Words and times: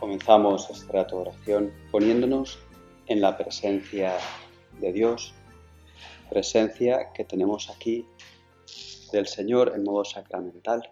Comenzamos 0.00 0.70
esta 0.70 1.14
oración 1.14 1.74
poniéndonos 1.90 2.58
en 3.06 3.20
la 3.20 3.36
presencia 3.36 4.16
de 4.80 4.94
Dios, 4.94 5.34
presencia 6.30 7.12
que 7.12 7.26
tenemos 7.26 7.68
aquí 7.68 8.06
del 9.12 9.26
Señor 9.26 9.72
en 9.74 9.84
modo 9.84 10.06
sacramental 10.06 10.90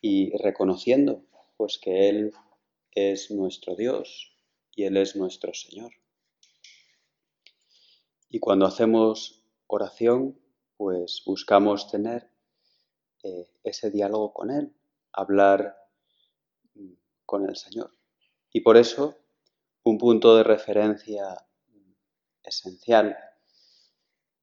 y 0.00 0.30
reconociendo 0.38 1.24
pues 1.56 1.78
que 1.78 2.08
Él 2.08 2.32
es 2.92 3.32
nuestro 3.32 3.74
Dios 3.74 4.32
y 4.70 4.84
Él 4.84 4.96
es 4.96 5.16
nuestro 5.16 5.52
Señor. 5.54 5.90
Y 8.30 8.38
cuando 8.38 8.64
hacemos 8.64 9.42
oración, 9.66 10.38
pues 10.76 11.24
buscamos 11.26 11.90
tener 11.90 12.30
eh, 13.24 13.50
ese 13.64 13.90
diálogo 13.90 14.32
con 14.32 14.52
Él, 14.52 14.72
hablar 15.12 15.83
con 17.24 17.48
el 17.48 17.56
Señor. 17.56 17.92
Y 18.52 18.60
por 18.60 18.76
eso, 18.76 19.16
un 19.82 19.98
punto 19.98 20.36
de 20.36 20.44
referencia 20.44 21.46
esencial 22.42 23.16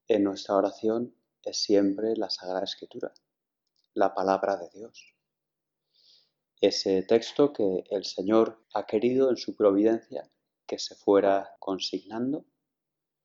en 0.08 0.24
nuestra 0.24 0.56
oración 0.56 1.14
es 1.42 1.58
siempre 1.58 2.16
la 2.16 2.30
Sagrada 2.30 2.64
Escritura, 2.64 3.12
la 3.94 4.14
palabra 4.14 4.56
de 4.56 4.68
Dios. 4.70 5.14
Ese 6.60 7.02
texto 7.02 7.52
que 7.52 7.84
el 7.90 8.04
Señor 8.04 8.64
ha 8.72 8.86
querido 8.86 9.30
en 9.30 9.36
su 9.36 9.56
providencia 9.56 10.30
que 10.66 10.78
se 10.78 10.94
fuera 10.94 11.56
consignando 11.58 12.44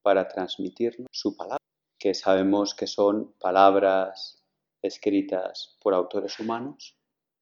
para 0.01 0.27
transmitirnos 0.27 1.07
su 1.11 1.35
palabra, 1.35 1.63
que 1.99 2.13
sabemos 2.13 2.73
que 2.73 2.87
son 2.87 3.33
palabras 3.33 4.43
escritas 4.81 5.77
por 5.81 5.93
autores 5.93 6.39
humanos, 6.39 6.96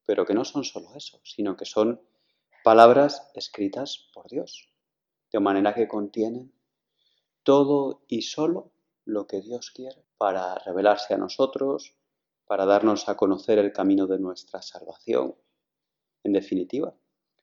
pero 0.05 0.25
que 0.25 0.33
no 0.33 0.45
son 0.45 0.63
solo 0.63 0.93
eso, 0.95 1.19
sino 1.23 1.55
que 1.55 1.65
son 1.65 2.01
palabras 2.63 3.29
escritas 3.33 4.09
por 4.13 4.29
Dios, 4.29 4.69
de 5.31 5.39
manera 5.39 5.73
que 5.73 5.87
contienen 5.87 6.53
todo 7.43 8.03
y 8.07 8.23
solo 8.23 8.71
lo 9.05 9.27
que 9.27 9.41
Dios 9.41 9.71
quiere 9.71 10.03
para 10.17 10.55
revelarse 10.59 11.13
a 11.13 11.17
nosotros, 11.17 11.95
para 12.45 12.65
darnos 12.65 13.09
a 13.09 13.15
conocer 13.15 13.59
el 13.59 13.71
camino 13.71 14.07
de 14.07 14.19
nuestra 14.19 14.61
salvación, 14.61 15.35
en 16.23 16.33
definitiva, 16.33 16.95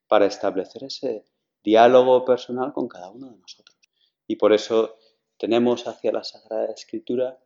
para 0.08 0.26
establecer 0.26 0.84
ese 0.84 1.24
diálogo 1.62 2.24
personal 2.24 2.72
con 2.72 2.88
cada 2.88 3.10
uno 3.10 3.30
de 3.30 3.38
nosotros. 3.38 3.78
Y 4.26 4.36
por 4.36 4.52
eso 4.52 4.98
tenemos 5.36 5.86
hacia 5.86 6.12
la 6.12 6.24
Sagrada 6.24 6.66
Escritura, 6.72 7.38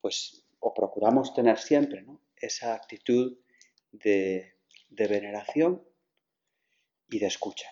pues, 0.00 0.46
o 0.58 0.72
procuramos 0.72 1.34
tener 1.34 1.58
siempre. 1.58 2.04
Esa 2.36 2.74
actitud 2.74 3.36
de, 3.92 4.54
veneración 4.88 5.82
y 7.08 7.18
de 7.18 7.26
escucha, 7.26 7.68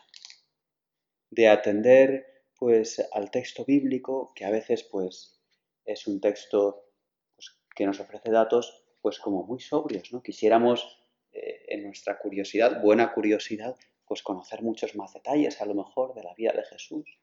de 1.31 1.49
atender 1.49 2.45
pues 2.59 3.07
al 3.13 3.31
texto 3.31 3.65
bíblico 3.65 4.33
que 4.35 4.45
a 4.45 4.51
veces 4.51 4.83
pues 4.83 5.41
es 5.85 6.07
un 6.07 6.21
texto 6.21 6.93
pues, 7.37 7.57
que 7.75 7.87
nos 7.87 8.01
ofrece 8.01 8.31
datos 8.31 8.85
pues 9.01 9.19
como 9.19 9.45
muy 9.45 9.61
sobrios, 9.61 10.13
¿no? 10.13 10.23
Quisiéramos 10.23 11.07
eh, 11.33 11.67
en 11.69 11.85
nuestra 11.85 12.19
curiosidad, 12.19 12.83
buena 12.83 13.13
curiosidad, 13.13 13.77
pues 14.07 14.23
conocer 14.23 14.63
muchos 14.63 14.97
más 14.97 15.13
detalles 15.13 15.61
a 15.61 15.67
lo 15.67 15.75
mejor 15.75 16.15
de 16.15 16.25
la 16.25 16.35
vida 16.35 16.53
de 16.53 16.65
Jesús. 16.65 17.21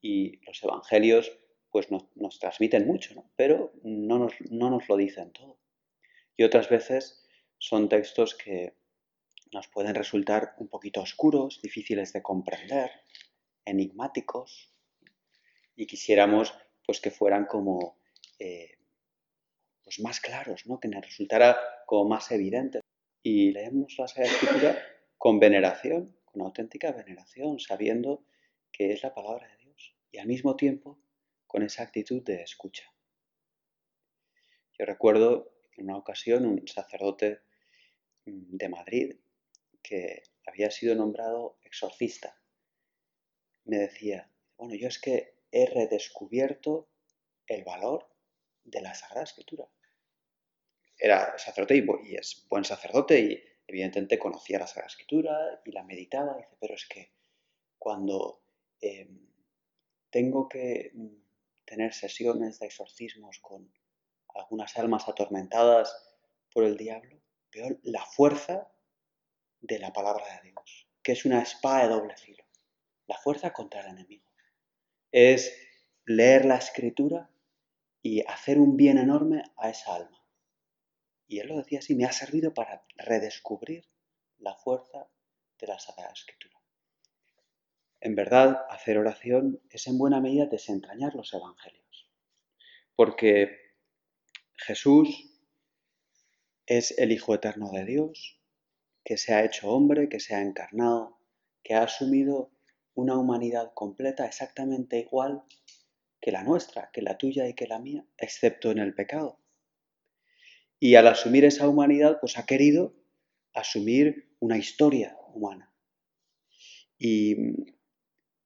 Y 0.00 0.44
los 0.44 0.62
evangelios 0.64 1.30
pues 1.70 1.88
nos, 1.90 2.38
transmiten 2.38 2.86
mucho, 2.86 3.14
¿no? 3.14 3.30
pero 3.36 3.72
no 3.82 4.18
nos, 4.18 4.34
no 4.50 4.70
nos 4.70 4.88
lo 4.88 4.96
dicen 4.96 5.32
todo. 5.32 5.58
Y 6.36 6.42
otras 6.42 6.68
veces 6.68 7.21
son 7.62 7.88
textos 7.88 8.34
que 8.34 8.74
nos 9.52 9.68
pueden 9.68 9.94
resultar 9.94 10.56
un 10.58 10.66
poquito 10.66 11.00
oscuros, 11.00 11.62
difíciles 11.62 12.12
de 12.12 12.20
comprender, 12.20 12.90
enigmáticos, 13.64 14.74
y 15.76 15.86
quisiéramos 15.86 16.52
pues 16.84 17.00
que 17.00 17.12
fueran 17.12 17.46
como 17.46 18.00
eh, 18.40 18.78
pues 19.84 20.00
más 20.00 20.18
claros, 20.18 20.66
¿no? 20.66 20.80
que 20.80 20.88
nos 20.88 21.06
resultara 21.06 21.56
como 21.86 22.08
más 22.08 22.32
evidente. 22.32 22.80
Y 23.22 23.52
leemos 23.52 23.94
la 23.96 24.08
Sagrada 24.08 24.34
Escritura 24.34 24.82
con 25.16 25.38
veneración, 25.38 26.18
con 26.24 26.42
auténtica 26.42 26.90
veneración, 26.90 27.60
sabiendo 27.60 28.24
que 28.72 28.92
es 28.92 29.04
la 29.04 29.14
palabra 29.14 29.46
de 29.46 29.56
Dios, 29.58 29.94
y 30.10 30.18
al 30.18 30.26
mismo 30.26 30.56
tiempo 30.56 30.98
con 31.46 31.62
esa 31.62 31.84
actitud 31.84 32.24
de 32.24 32.42
escucha. 32.42 32.92
Yo 34.76 34.84
recuerdo 34.84 35.52
en 35.76 35.84
una 35.84 35.96
ocasión 35.96 36.44
un 36.44 36.66
sacerdote 36.66 37.40
de 38.24 38.68
Madrid 38.68 39.16
que 39.82 40.22
había 40.46 40.70
sido 40.70 40.94
nombrado 40.94 41.58
exorcista. 41.64 42.40
Me 43.64 43.78
decía, 43.78 44.30
bueno, 44.56 44.74
yo 44.74 44.88
es 44.88 44.98
que 44.98 45.34
he 45.50 45.66
redescubierto 45.66 46.88
el 47.46 47.64
valor 47.64 48.08
de 48.64 48.80
la 48.80 48.94
Sagrada 48.94 49.24
Escritura. 49.24 49.68
Era 50.98 51.36
sacerdote 51.36 51.76
y, 51.76 52.14
es 52.14 52.46
buen 52.48 52.64
sacerdote 52.64 53.20
y 53.20 53.42
evidentemente 53.66 54.18
conocía 54.18 54.58
la 54.58 54.66
Sagrada 54.66 54.88
Escritura 54.88 55.62
y 55.64 55.72
la 55.72 55.82
meditaba. 55.82 56.36
Dice, 56.36 56.56
pero 56.60 56.74
es 56.74 56.86
que 56.86 57.12
cuando 57.78 58.44
em, 58.80 59.28
tengo 60.10 60.48
que 60.48 60.92
mm, 60.94 61.22
tener 61.64 61.92
sesiones 61.92 62.60
de 62.60 62.66
exorcismos 62.66 63.38
con 63.40 63.72
algunas 64.34 64.76
almas 64.78 65.08
atormentadas 65.08 65.94
por 66.52 66.64
el 66.64 66.76
diablo, 66.76 67.21
la 67.82 68.04
fuerza 68.04 68.68
de 69.60 69.78
la 69.78 69.92
palabra 69.92 70.24
de 70.36 70.50
Dios, 70.50 70.88
que 71.02 71.12
es 71.12 71.24
una 71.24 71.42
espada 71.42 71.82
de 71.82 71.88
doble 71.88 72.16
filo. 72.16 72.44
La 73.06 73.16
fuerza 73.18 73.52
contra 73.52 73.80
el 73.80 73.88
enemigo. 73.88 74.24
Es 75.10 75.54
leer 76.04 76.44
la 76.44 76.56
escritura 76.56 77.30
y 78.02 78.26
hacer 78.26 78.58
un 78.58 78.76
bien 78.76 78.98
enorme 78.98 79.44
a 79.56 79.70
esa 79.70 79.94
alma. 79.94 80.24
Y 81.28 81.38
él 81.38 81.48
lo 81.48 81.58
decía 81.58 81.78
así, 81.78 81.94
me 81.94 82.04
ha 82.04 82.12
servido 82.12 82.52
para 82.52 82.84
redescubrir 82.96 83.88
la 84.38 84.54
fuerza 84.54 85.08
de 85.58 85.66
la 85.66 85.78
Sagrada 85.78 86.12
Escritura. 86.12 86.58
En 88.00 88.16
verdad, 88.16 88.66
hacer 88.68 88.98
oración 88.98 89.60
es 89.70 89.86
en 89.86 89.96
buena 89.96 90.20
medida 90.20 90.46
desentrañar 90.46 91.14
los 91.14 91.32
evangelios, 91.32 92.10
porque 92.96 93.76
Jesús 94.56 95.31
es 96.78 96.94
el 96.98 97.12
Hijo 97.12 97.34
Eterno 97.34 97.70
de 97.70 97.84
Dios, 97.84 98.40
que 99.04 99.16
se 99.16 99.34
ha 99.34 99.44
hecho 99.44 99.70
hombre, 99.70 100.08
que 100.08 100.20
se 100.20 100.34
ha 100.34 100.40
encarnado, 100.40 101.18
que 101.62 101.74
ha 101.74 101.82
asumido 101.82 102.50
una 102.94 103.16
humanidad 103.16 103.72
completa 103.74 104.26
exactamente 104.26 104.98
igual 104.98 105.42
que 106.20 106.32
la 106.32 106.44
nuestra, 106.44 106.90
que 106.92 107.02
la 107.02 107.18
tuya 107.18 107.48
y 107.48 107.54
que 107.54 107.66
la 107.66 107.78
mía, 107.78 108.06
excepto 108.16 108.70
en 108.70 108.78
el 108.78 108.94
pecado. 108.94 109.38
Y 110.78 110.94
al 110.94 111.08
asumir 111.08 111.44
esa 111.44 111.68
humanidad, 111.68 112.18
pues 112.20 112.38
ha 112.38 112.46
querido 112.46 112.94
asumir 113.52 114.34
una 114.40 114.56
historia 114.56 115.16
humana. 115.34 115.72
Y 116.98 117.36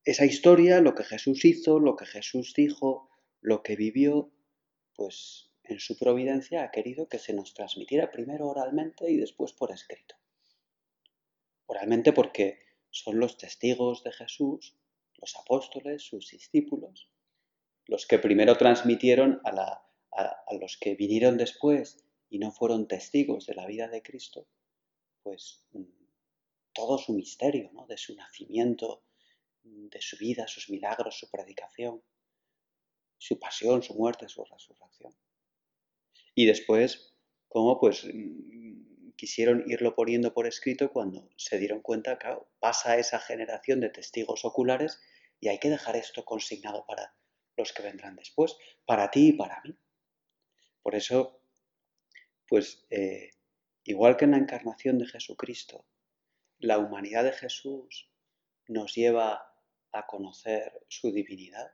esa 0.04 0.24
historia, 0.24 0.80
lo 0.80 0.94
que 0.94 1.04
Jesús 1.04 1.44
hizo, 1.44 1.78
lo 1.78 1.96
que 1.96 2.06
Jesús 2.06 2.54
dijo, 2.54 3.08
lo 3.40 3.62
que 3.62 3.76
vivió, 3.76 4.32
pues 4.94 5.50
en 5.68 5.80
su 5.80 5.96
providencia 5.96 6.62
ha 6.62 6.70
querido 6.70 7.08
que 7.08 7.18
se 7.18 7.32
nos 7.32 7.54
transmitiera 7.54 8.10
primero 8.10 8.48
oralmente 8.48 9.10
y 9.10 9.16
después 9.16 9.52
por 9.52 9.72
escrito. 9.72 10.14
Oralmente 11.66 12.12
porque 12.12 12.58
son 12.90 13.18
los 13.18 13.36
testigos 13.36 14.02
de 14.04 14.12
Jesús, 14.12 14.76
los 15.18 15.36
apóstoles, 15.36 16.02
sus 16.02 16.30
discípulos, 16.30 17.10
los 17.86 18.06
que 18.06 18.18
primero 18.18 18.56
transmitieron 18.56 19.40
a, 19.44 19.82
los 20.60 20.76
que 20.78 20.94
vinieron 20.94 21.36
después 21.36 22.04
y 22.30 22.38
no 22.38 22.50
fueron 22.50 22.88
testigos 22.88 23.46
de 23.46 23.54
la 23.54 23.66
vida 23.66 23.88
de 23.88 24.02
Cristo, 24.02 24.48
pues 25.22 25.64
mm, 25.72 25.82
todo 26.72 26.98
su 26.98 27.12
misterio, 27.12 27.70
¿no? 27.72 27.86
de 27.86 27.96
su 27.96 28.14
nacimiento, 28.14 29.02
de 29.62 30.00
su 30.00 30.16
vida, 30.16 30.46
sus 30.46 30.70
milagros, 30.70 31.18
su 31.18 31.30
predicación, 31.30 32.02
su 33.18 33.38
pasión, 33.38 33.82
su 33.82 33.94
muerte, 33.94 34.28
su 34.28 34.44
resurrección. 34.44 35.14
Y 36.38 36.44
después, 36.44 37.16
cómo 37.48 37.80
pues 37.80 38.06
quisieron 39.16 39.64
irlo 39.66 39.94
poniendo 39.94 40.34
por 40.34 40.46
escrito 40.46 40.92
cuando 40.92 41.30
se 41.36 41.58
dieron 41.58 41.80
cuenta, 41.80 42.18
que 42.18 42.28
pasa 42.60 42.98
esa 42.98 43.18
generación 43.18 43.80
de 43.80 43.88
testigos 43.88 44.44
oculares 44.44 45.00
y 45.40 45.48
hay 45.48 45.58
que 45.58 45.70
dejar 45.70 45.96
esto 45.96 46.26
consignado 46.26 46.84
para 46.86 47.14
los 47.56 47.72
que 47.72 47.82
vendrán 47.82 48.16
después, 48.16 48.54
para 48.84 49.10
ti 49.10 49.28
y 49.28 49.32
para 49.32 49.62
mí. 49.64 49.74
Por 50.82 50.94
eso, 50.94 51.40
pues, 52.46 52.86
eh, 52.90 53.30
igual 53.84 54.18
que 54.18 54.26
en 54.26 54.32
la 54.32 54.36
encarnación 54.36 54.98
de 54.98 55.06
Jesucristo, 55.06 55.86
la 56.58 56.78
humanidad 56.78 57.24
de 57.24 57.32
Jesús 57.32 58.10
nos 58.68 58.94
lleva 58.94 59.54
a 59.92 60.06
conocer 60.06 60.84
su 60.88 61.10
divinidad. 61.10 61.72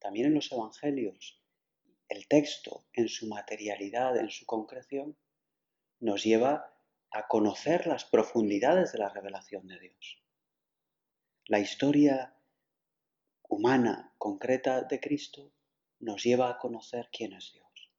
También 0.00 0.26
en 0.26 0.34
los 0.34 0.50
Evangelios, 0.50 1.41
el 2.12 2.28
texto 2.28 2.84
en 2.92 3.08
su 3.08 3.26
materialidad, 3.26 4.18
en 4.18 4.28
su 4.28 4.44
concreción, 4.44 5.16
nos 5.98 6.22
lleva 6.24 6.74
a 7.10 7.26
conocer 7.26 7.86
las 7.86 8.04
profundidades 8.04 8.92
de 8.92 8.98
la 8.98 9.08
revelación 9.08 9.66
de 9.66 9.78
Dios. 9.78 10.22
La 11.46 11.58
historia 11.58 12.36
humana, 13.48 14.14
concreta 14.18 14.82
de 14.82 15.00
Cristo, 15.00 15.52
nos 16.00 16.22
lleva 16.22 16.50
a 16.50 16.58
conocer 16.58 17.08
quién 17.12 17.32
es 17.32 17.52
Dios. 17.54 17.90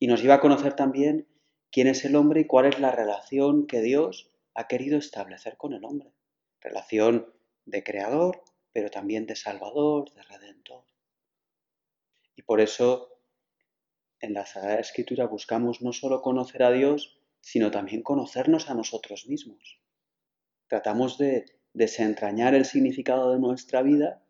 Y 0.00 0.08
nos 0.08 0.20
lleva 0.20 0.34
a 0.34 0.40
conocer 0.40 0.74
también 0.74 1.28
quién 1.70 1.86
es 1.86 2.04
el 2.04 2.16
hombre 2.16 2.40
y 2.40 2.46
cuál 2.46 2.66
es 2.66 2.80
la 2.80 2.90
relación 2.90 3.66
que 3.66 3.80
Dios 3.80 4.32
ha 4.54 4.66
querido 4.66 4.98
establecer 4.98 5.56
con 5.56 5.72
el 5.72 5.84
hombre. 5.84 6.12
Relación 6.60 7.32
de 7.64 7.84
creador, 7.84 8.42
pero 8.72 8.90
también 8.90 9.26
de 9.26 9.36
salvador, 9.36 10.12
de 10.12 10.22
redentor. 10.22 10.84
Y 12.36 12.42
por 12.42 12.60
eso 12.60 13.16
en 14.20 14.34
la 14.34 14.46
Sagrada 14.46 14.78
Escritura 14.78 15.26
buscamos 15.26 15.82
no 15.82 15.92
solo 15.92 16.22
conocer 16.22 16.62
a 16.62 16.70
Dios, 16.70 17.20
sino 17.40 17.70
también 17.70 18.02
conocernos 18.02 18.70
a 18.70 18.74
nosotros 18.74 19.26
mismos. 19.26 19.80
Tratamos 20.68 21.18
de 21.18 21.46
desentrañar 21.72 22.54
el 22.54 22.64
significado 22.64 23.32
de 23.32 23.38
nuestra 23.38 23.82
vida 23.82 24.22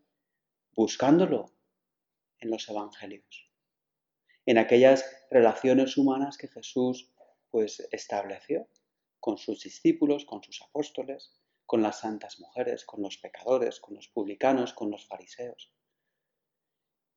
buscándolo 0.72 1.52
en 2.38 2.50
los 2.50 2.68
evangelios, 2.68 3.50
en 4.44 4.58
aquellas 4.58 5.04
relaciones 5.30 5.96
humanas 5.96 6.36
que 6.36 6.48
Jesús 6.48 7.12
pues 7.50 7.88
estableció 7.90 8.68
con 9.18 9.38
sus 9.38 9.62
discípulos, 9.62 10.24
con 10.24 10.42
sus 10.42 10.60
apóstoles, 10.62 11.32
con 11.64 11.82
las 11.82 12.00
santas 12.00 12.38
mujeres, 12.38 12.84
con 12.84 13.02
los 13.02 13.16
pecadores, 13.18 13.80
con 13.80 13.94
los 13.94 14.08
publicanos, 14.08 14.72
con 14.72 14.90
los 14.90 15.06
fariseos. 15.06 15.72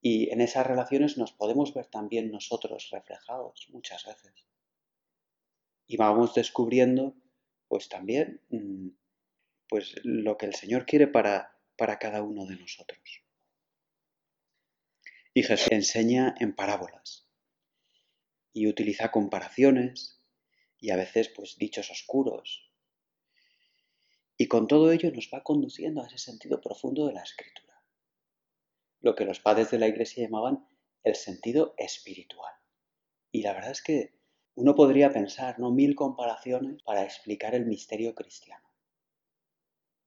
Y 0.02 0.30
en 0.32 0.42
esas 0.42 0.66
relaciones 0.66 1.18
nos 1.18 1.34
podemos 1.34 1.74
ver 1.74 1.88
también 1.88 2.32
nosotros 2.32 2.90
reflejados 2.92 3.68
muchas 3.72 4.06
veces. 4.06 4.46
Y 5.88 5.98
vamos 5.98 6.34
descubriendo 6.34 7.16
pues 7.68 7.90
también 7.90 8.42
mm, 8.50 8.90
pues 9.68 9.96
lo 10.04 10.38
que 10.38 10.46
el 10.46 10.56
Señor 10.56 10.86
quiere 10.86 11.08
para, 11.08 11.60
para 11.76 12.00
cada 12.00 12.24
uno 12.24 12.46
de 12.46 12.56
nosotros. 12.56 13.00
Y 15.34 15.44
Jesús 15.44 15.72
enseña 15.72 16.36
en 16.40 16.56
parábolas 16.56 17.28
y 18.54 18.68
utiliza 18.68 19.12
comparaciones 19.12 20.22
y 20.80 20.92
a 20.92 20.96
veces 20.96 21.30
pues 21.30 21.58
dichos 21.58 21.92
oscuros. 21.92 22.72
Y 24.38 24.48
con 24.48 24.68
todo 24.68 24.92
ello 24.92 25.12
nos 25.12 25.30
va 25.34 25.44
conduciendo 25.44 26.02
a 26.02 26.08
ese 26.08 26.18
sentido 26.18 26.62
profundo 26.62 27.06
de 27.08 27.14
la 27.14 27.24
escritura 27.24 27.69
lo 29.02 29.16
que 29.16 29.26
los 29.26 29.40
padres 29.40 29.72
de 29.72 29.80
la 29.80 29.88
iglesia 29.88 30.24
llamaban 30.24 30.68
el 31.04 31.16
sentido 31.16 31.74
espiritual. 31.78 32.54
Y 33.32 33.42
la 33.42 33.54
verdad 33.54 33.72
es 33.72 33.82
que 33.82 34.20
uno 34.56 34.76
podría 34.76 35.12
pensar, 35.12 35.60
¿no? 35.60 35.72
Mil 35.72 35.96
comparaciones 35.96 36.84
para 36.84 37.04
explicar 37.04 37.56
el 37.56 37.66
misterio 37.66 38.14
cristiano. 38.14 38.68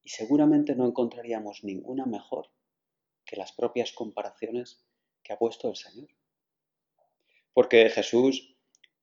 Y 0.02 0.10
seguramente 0.10 0.74
no 0.74 0.86
encontraríamos 0.86 1.64
ninguna 1.64 2.04
mejor 2.04 2.50
que 3.24 3.36
las 3.36 3.52
propias 3.52 3.92
comparaciones 3.92 4.84
que 5.22 5.32
ha 5.32 5.38
puesto 5.38 5.68
el 5.70 5.76
Señor. 5.76 6.08
Porque 7.54 7.88
Jesús 7.88 8.56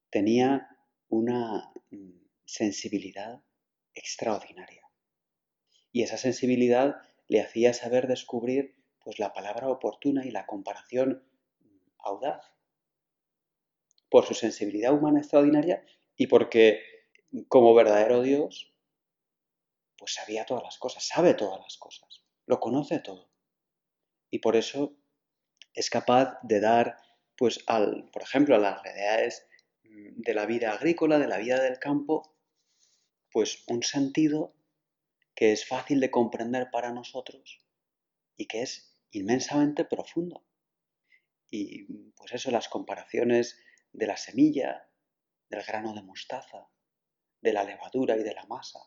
tenía 0.09 0.68
una 1.07 1.71
mm, 1.89 2.27
sensibilidad 2.45 3.41
extraordinaria. 3.94 4.83
Y 5.91 6.03
esa 6.03 6.18
sensibilidad 6.18 6.97
le 7.27 7.41
hacía 7.41 7.74
saber 7.74 8.07
descubrir 8.07 8.79
pues 9.10 9.18
la 9.18 9.34
palabra 9.34 9.68
oportuna 9.68 10.24
y 10.24 10.30
la 10.30 10.46
comparación 10.46 11.28
audaz. 11.98 12.46
Por 14.08 14.24
su 14.24 14.36
sensibilidad 14.36 14.94
humana 14.94 15.18
extraordinaria 15.18 15.84
y 16.16 16.28
porque 16.28 16.84
como 17.48 17.74
verdadero 17.74 18.22
Dios, 18.22 18.72
pues 19.98 20.14
sabía 20.14 20.46
todas 20.46 20.62
las 20.62 20.78
cosas, 20.78 21.08
sabe 21.08 21.34
todas 21.34 21.60
las 21.60 21.78
cosas, 21.78 22.24
lo 22.46 22.60
conoce 22.60 23.00
todo. 23.00 23.32
Y 24.30 24.38
por 24.38 24.56
eso 24.56 24.96
es 25.74 25.90
capaz 25.90 26.38
de 26.44 26.60
dar, 26.60 27.00
pues, 27.36 27.64
al, 27.66 28.12
por 28.12 28.22
ejemplo, 28.22 28.54
a 28.54 28.60
las 28.60 28.84
realidades 28.84 29.50
de 29.82 30.34
la 30.36 30.46
vida 30.46 30.74
agrícola, 30.74 31.18
de 31.18 31.28
la 31.28 31.40
vida 31.40 31.60
del 31.60 31.80
campo, 31.80 32.36
pues 33.32 33.64
un 33.70 33.82
sentido 33.82 34.54
que 35.34 35.52
es 35.52 35.68
fácil 35.68 36.00
de 36.00 36.12
comprender 36.12 36.70
para 36.72 36.92
nosotros 36.92 37.66
y 38.38 38.46
que 38.46 38.62
es 38.62 38.88
inmensamente 39.12 39.86
profundo. 39.86 40.46
Y 41.50 41.86
pues 42.14 42.34
eso, 42.34 42.52
las 42.52 42.70
comparaciones 42.70 43.60
de 43.92 44.08
la 44.08 44.18
semilla, 44.18 44.88
del 45.50 45.64
grano 45.64 45.94
de 45.94 46.04
mostaza, 46.04 46.70
de 47.42 47.54
la 47.54 47.64
levadura 47.64 48.18
y 48.18 48.24
de 48.24 48.34
la 48.34 48.46
masa. 48.46 48.80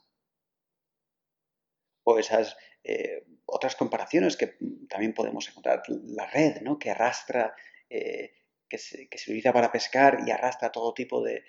O 2.04 2.18
esas 2.18 2.56
eh, 2.84 3.24
otras 3.46 3.76
comparaciones 3.76 4.36
que 4.36 4.56
también 4.88 5.14
podemos 5.14 5.48
encontrar, 5.48 5.82
la 5.88 6.26
red, 6.26 6.60
¿no? 6.62 6.78
Que 6.78 6.90
arrastra, 6.90 7.54
eh, 7.88 8.34
que, 8.68 8.78
se, 8.78 9.08
utiliza 9.12 9.52
para 9.52 9.70
pescar 9.70 10.20
y 10.26 10.30
arrastra 10.30 10.72
todo 10.72 10.94
tipo 10.94 11.22
de, 11.22 11.44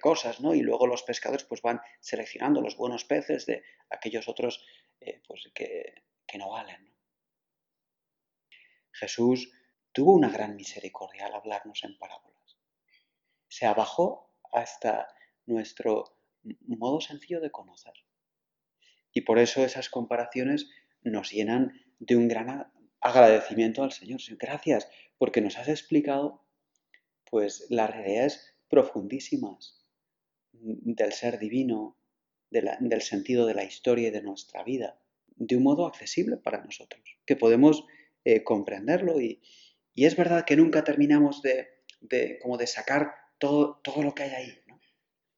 cosas, 0.00 0.40
¿no? 0.40 0.56
Y 0.56 0.60
luego 0.60 0.88
los 0.88 1.04
pescadores 1.04 1.44
pues 1.44 1.62
van 1.62 1.80
seleccionando 2.00 2.60
los 2.60 2.76
buenos 2.76 3.04
peces 3.04 3.46
de 3.46 3.62
aquellos 3.90 4.28
otros 4.28 4.66
eh, 5.00 5.22
pues, 5.28 5.48
que, 5.54 6.02
que 6.26 6.36
no 6.36 6.50
valen. 6.50 6.93
Jesús 8.94 9.52
tuvo 9.92 10.14
una 10.14 10.30
gran 10.30 10.56
misericordia 10.56 11.26
al 11.26 11.34
hablarnos 11.34 11.84
en 11.84 11.98
parábolas. 11.98 12.58
Se 13.48 13.66
abajó 13.66 14.32
hasta 14.52 15.08
nuestro 15.46 16.16
modo 16.66 17.00
sencillo 17.00 17.40
de 17.40 17.50
conocer. 17.50 17.94
Y 19.12 19.22
por 19.22 19.38
eso 19.38 19.64
esas 19.64 19.88
comparaciones 19.88 20.68
nos 21.02 21.30
llenan 21.30 21.80
de 21.98 22.16
un 22.16 22.28
gran 22.28 22.72
agradecimiento 23.00 23.82
al 23.82 23.92
Señor. 23.92 24.20
Gracias 24.38 24.88
porque 25.18 25.40
nos 25.40 25.56
has 25.58 25.68
explicado 25.68 26.44
pues 27.30 27.66
las 27.70 27.90
realidades 27.90 28.56
profundísimas 28.68 29.84
del 30.52 31.12
ser 31.12 31.38
divino, 31.38 31.96
del 32.50 33.02
sentido 33.02 33.46
de 33.46 33.54
la 33.54 33.64
historia 33.64 34.08
y 34.08 34.10
de 34.10 34.22
nuestra 34.22 34.62
vida, 34.62 34.98
de 35.26 35.56
un 35.56 35.64
modo 35.64 35.86
accesible 35.86 36.36
para 36.36 36.62
nosotros, 36.62 37.02
que 37.26 37.36
podemos 37.36 37.84
eh, 38.24 38.42
comprenderlo 38.42 39.20
y, 39.20 39.42
es 39.96 40.16
verdad 40.16 40.44
que 40.44 40.56
nunca 40.56 40.82
terminamos 40.82 41.40
de, 41.42 41.68
como 42.42 42.56
de 42.56 42.66
sacar 42.66 43.14
todo, 43.38 43.80
todo 43.84 44.02
lo 44.02 44.12
que 44.12 44.24
hay 44.24 44.30
ahí, 44.32 44.58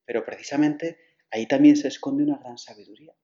pero 0.06 0.24
precisamente 0.24 0.98
ahí 1.30 1.46
también 1.46 1.76
se 1.76 1.88
esconde 1.88 2.22
una 2.22 2.38
gran 2.38 2.56
sabiduría. 2.56 3.14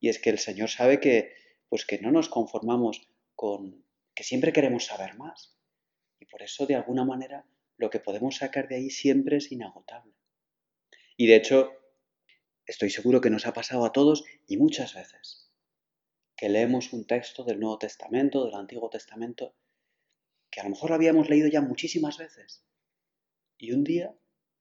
Y 0.00 0.08
es 0.08 0.18
que 0.18 0.30
el 0.30 0.38
Señor 0.38 0.70
sabe 0.70 0.98
que, 0.98 1.34
pues 1.68 1.84
que 1.84 2.00
no 2.00 2.10
nos 2.10 2.28
conformamos 2.28 3.08
con 3.36 3.84
que 4.14 4.24
siempre 4.24 4.52
queremos 4.52 4.86
saber 4.86 5.16
más. 5.16 5.56
Y 6.18 6.24
por 6.26 6.42
eso, 6.42 6.66
de 6.66 6.74
alguna 6.74 7.04
manera, 7.04 7.46
lo 7.76 7.90
que 7.90 8.00
podemos 8.00 8.36
sacar 8.36 8.66
de 8.66 8.76
ahí 8.76 8.90
siempre 8.90 9.36
es 9.36 9.52
inagotable. 9.52 10.14
Y 11.16 11.26
de 11.26 11.36
hecho, 11.36 11.70
estoy 12.66 12.90
seguro 12.90 13.20
que 13.20 13.30
nos 13.30 13.46
ha 13.46 13.52
pasado 13.52 13.84
a 13.84 13.92
todos 13.92 14.24
y 14.46 14.56
muchas 14.56 14.94
veces 14.94 15.47
que 16.38 16.48
leemos 16.48 16.92
un 16.92 17.04
texto 17.04 17.42
del 17.42 17.58
Nuevo 17.58 17.78
Testamento, 17.78 18.44
del 18.44 18.54
Antiguo 18.54 18.88
Testamento, 18.88 19.56
que 20.52 20.60
a 20.60 20.62
lo 20.62 20.70
mejor 20.70 20.90
lo 20.90 20.94
habíamos 20.94 21.28
leído 21.28 21.48
ya 21.48 21.60
muchísimas 21.60 22.16
veces. 22.16 22.64
Y 23.58 23.72
un 23.72 23.82
día 23.82 24.14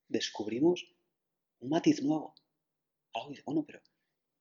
descubrimos 0.08 0.92
un 1.60 1.70
matiz 1.70 2.02
nuevo. 2.02 2.34
Algo 3.14 3.30
dice, 3.30 3.44
bueno, 3.46 3.64
pero 3.64 3.80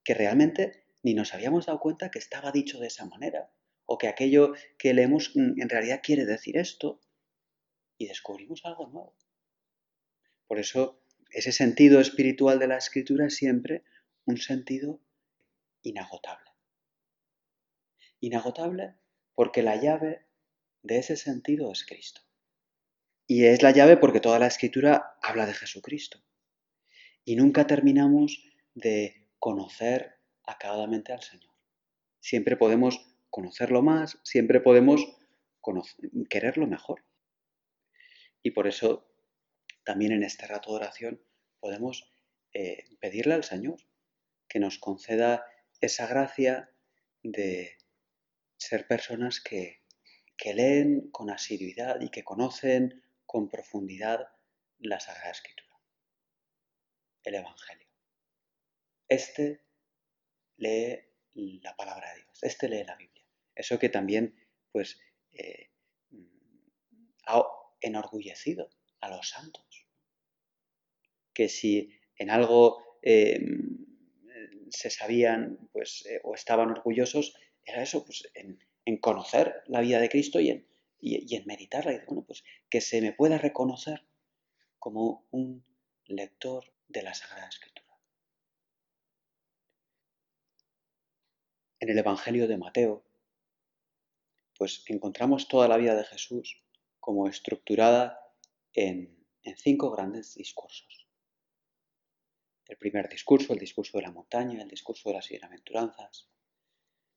que 0.02 0.14
realmente 0.14 0.86
ni 1.02 1.12
nos 1.12 1.34
habíamos 1.34 1.66
dado 1.66 1.78
cuenta 1.78 2.10
que 2.10 2.18
estaba 2.18 2.52
dicho 2.52 2.80
de 2.80 2.86
esa 2.86 3.04
manera, 3.04 3.52
o 3.84 3.98
que 3.98 4.08
aquello 4.08 4.54
que 4.78 4.94
leemos 4.94 5.32
mm, 5.34 5.60
en 5.60 5.68
realidad 5.68 6.00
quiere 6.02 6.24
decir 6.24 6.56
esto, 6.56 7.02
y 7.98 8.06
descubrimos 8.06 8.64
algo 8.64 8.88
nuevo. 8.88 9.14
Por 10.46 10.58
eso, 10.58 11.02
ese 11.30 11.52
sentido 11.52 12.00
espiritual 12.00 12.58
de 12.58 12.68
la 12.68 12.78
escritura 12.78 13.26
es 13.26 13.36
siempre 13.36 13.84
un 14.24 14.38
sentido 14.38 15.00
inagotable 15.82 16.55
inagotable 18.26 18.94
porque 19.34 19.62
la 19.62 19.76
llave 19.76 20.26
de 20.82 20.98
ese 20.98 21.16
sentido 21.16 21.70
es 21.72 21.84
Cristo. 21.84 22.22
Y 23.26 23.44
es 23.44 23.62
la 23.62 23.72
llave 23.72 23.96
porque 23.96 24.20
toda 24.20 24.38
la 24.38 24.46
escritura 24.46 25.16
habla 25.22 25.46
de 25.46 25.54
Jesucristo. 25.54 26.22
Y 27.24 27.36
nunca 27.36 27.66
terminamos 27.66 28.44
de 28.74 29.28
conocer 29.38 30.20
acabadamente 30.44 31.12
al 31.12 31.22
Señor. 31.22 31.52
Siempre 32.20 32.56
podemos 32.56 33.00
conocerlo 33.30 33.82
más, 33.82 34.18
siempre 34.22 34.60
podemos 34.60 35.04
quererlo 36.30 36.66
mejor. 36.66 37.04
Y 38.42 38.52
por 38.52 38.68
eso 38.68 39.08
también 39.84 40.12
en 40.12 40.22
este 40.22 40.46
rato 40.46 40.70
de 40.70 40.76
oración 40.76 41.22
podemos 41.58 42.12
eh, 42.52 42.84
pedirle 43.00 43.34
al 43.34 43.44
Señor 43.44 43.78
que 44.48 44.60
nos 44.60 44.78
conceda 44.78 45.44
esa 45.80 46.06
gracia 46.06 46.70
de 47.22 47.76
ser 48.56 48.86
personas 48.86 49.40
que, 49.40 49.82
que 50.36 50.54
leen 50.54 51.10
con 51.10 51.30
asiduidad 51.30 52.00
y 52.00 52.10
que 52.10 52.24
conocen 52.24 53.02
con 53.24 53.48
profundidad 53.48 54.28
la 54.78 55.00
Sagrada 55.00 55.30
Escritura, 55.30 55.80
el 57.24 57.34
Evangelio. 57.36 57.88
Este 59.08 59.62
lee 60.56 60.98
la 61.34 61.76
palabra 61.76 62.10
de 62.10 62.22
Dios, 62.22 62.42
este 62.42 62.68
lee 62.68 62.84
la 62.84 62.96
Biblia. 62.96 63.24
Eso 63.54 63.78
que 63.78 63.88
también 63.88 64.34
pues 64.72 65.00
eh, 65.32 65.70
ha 67.26 67.42
enorgullecido 67.80 68.70
a 69.00 69.10
los 69.10 69.28
santos. 69.28 69.86
Que 71.32 71.48
si 71.48 71.90
en 72.16 72.30
algo 72.30 72.98
eh, 73.02 73.40
se 74.70 74.90
sabían 74.90 75.68
pues, 75.72 76.04
eh, 76.06 76.20
o 76.24 76.34
estaban 76.34 76.70
orgullosos, 76.70 77.34
era 77.66 77.82
eso, 77.82 78.04
pues 78.04 78.30
en, 78.34 78.58
conocer 78.98 79.62
la 79.66 79.80
vida 79.80 79.98
de 79.98 80.08
Cristo 80.08 80.40
y 80.40 80.50
en, 80.50 80.66
y, 81.00 81.34
en 81.34 81.44
meditarla. 81.46 81.92
Y 81.92 81.98
bueno, 82.06 82.22
pues 82.24 82.44
que 82.70 82.80
se 82.80 83.00
me 83.00 83.12
pueda 83.12 83.36
reconocer 83.36 84.06
como 84.78 85.26
un 85.32 85.64
lector 86.06 86.72
de 86.88 87.02
la 87.02 87.12
Sagrada 87.12 87.48
Escritura. 87.48 87.86
En 91.80 91.90
el 91.90 91.98
Evangelio 91.98 92.46
de 92.46 92.56
Mateo, 92.56 93.04
pues 94.56 94.84
encontramos 94.86 95.48
toda 95.48 95.68
la 95.68 95.76
vida 95.76 95.94
de 95.94 96.04
Jesús 96.04 96.62
como 97.00 97.28
estructurada 97.28 98.32
en, 98.72 99.26
en 99.42 99.56
cinco 99.56 99.90
grandes 99.90 100.34
discursos. 100.34 101.06
El 102.66 102.78
primer 102.78 103.08
discurso, 103.08 103.52
el 103.52 103.58
discurso 103.58 103.98
de 103.98 104.02
la 104.02 104.10
montaña, 104.10 104.62
el 104.62 104.68
discurso 104.68 105.08
de 105.08 105.16
las 105.16 105.28
bienaventuranzas. 105.28 106.28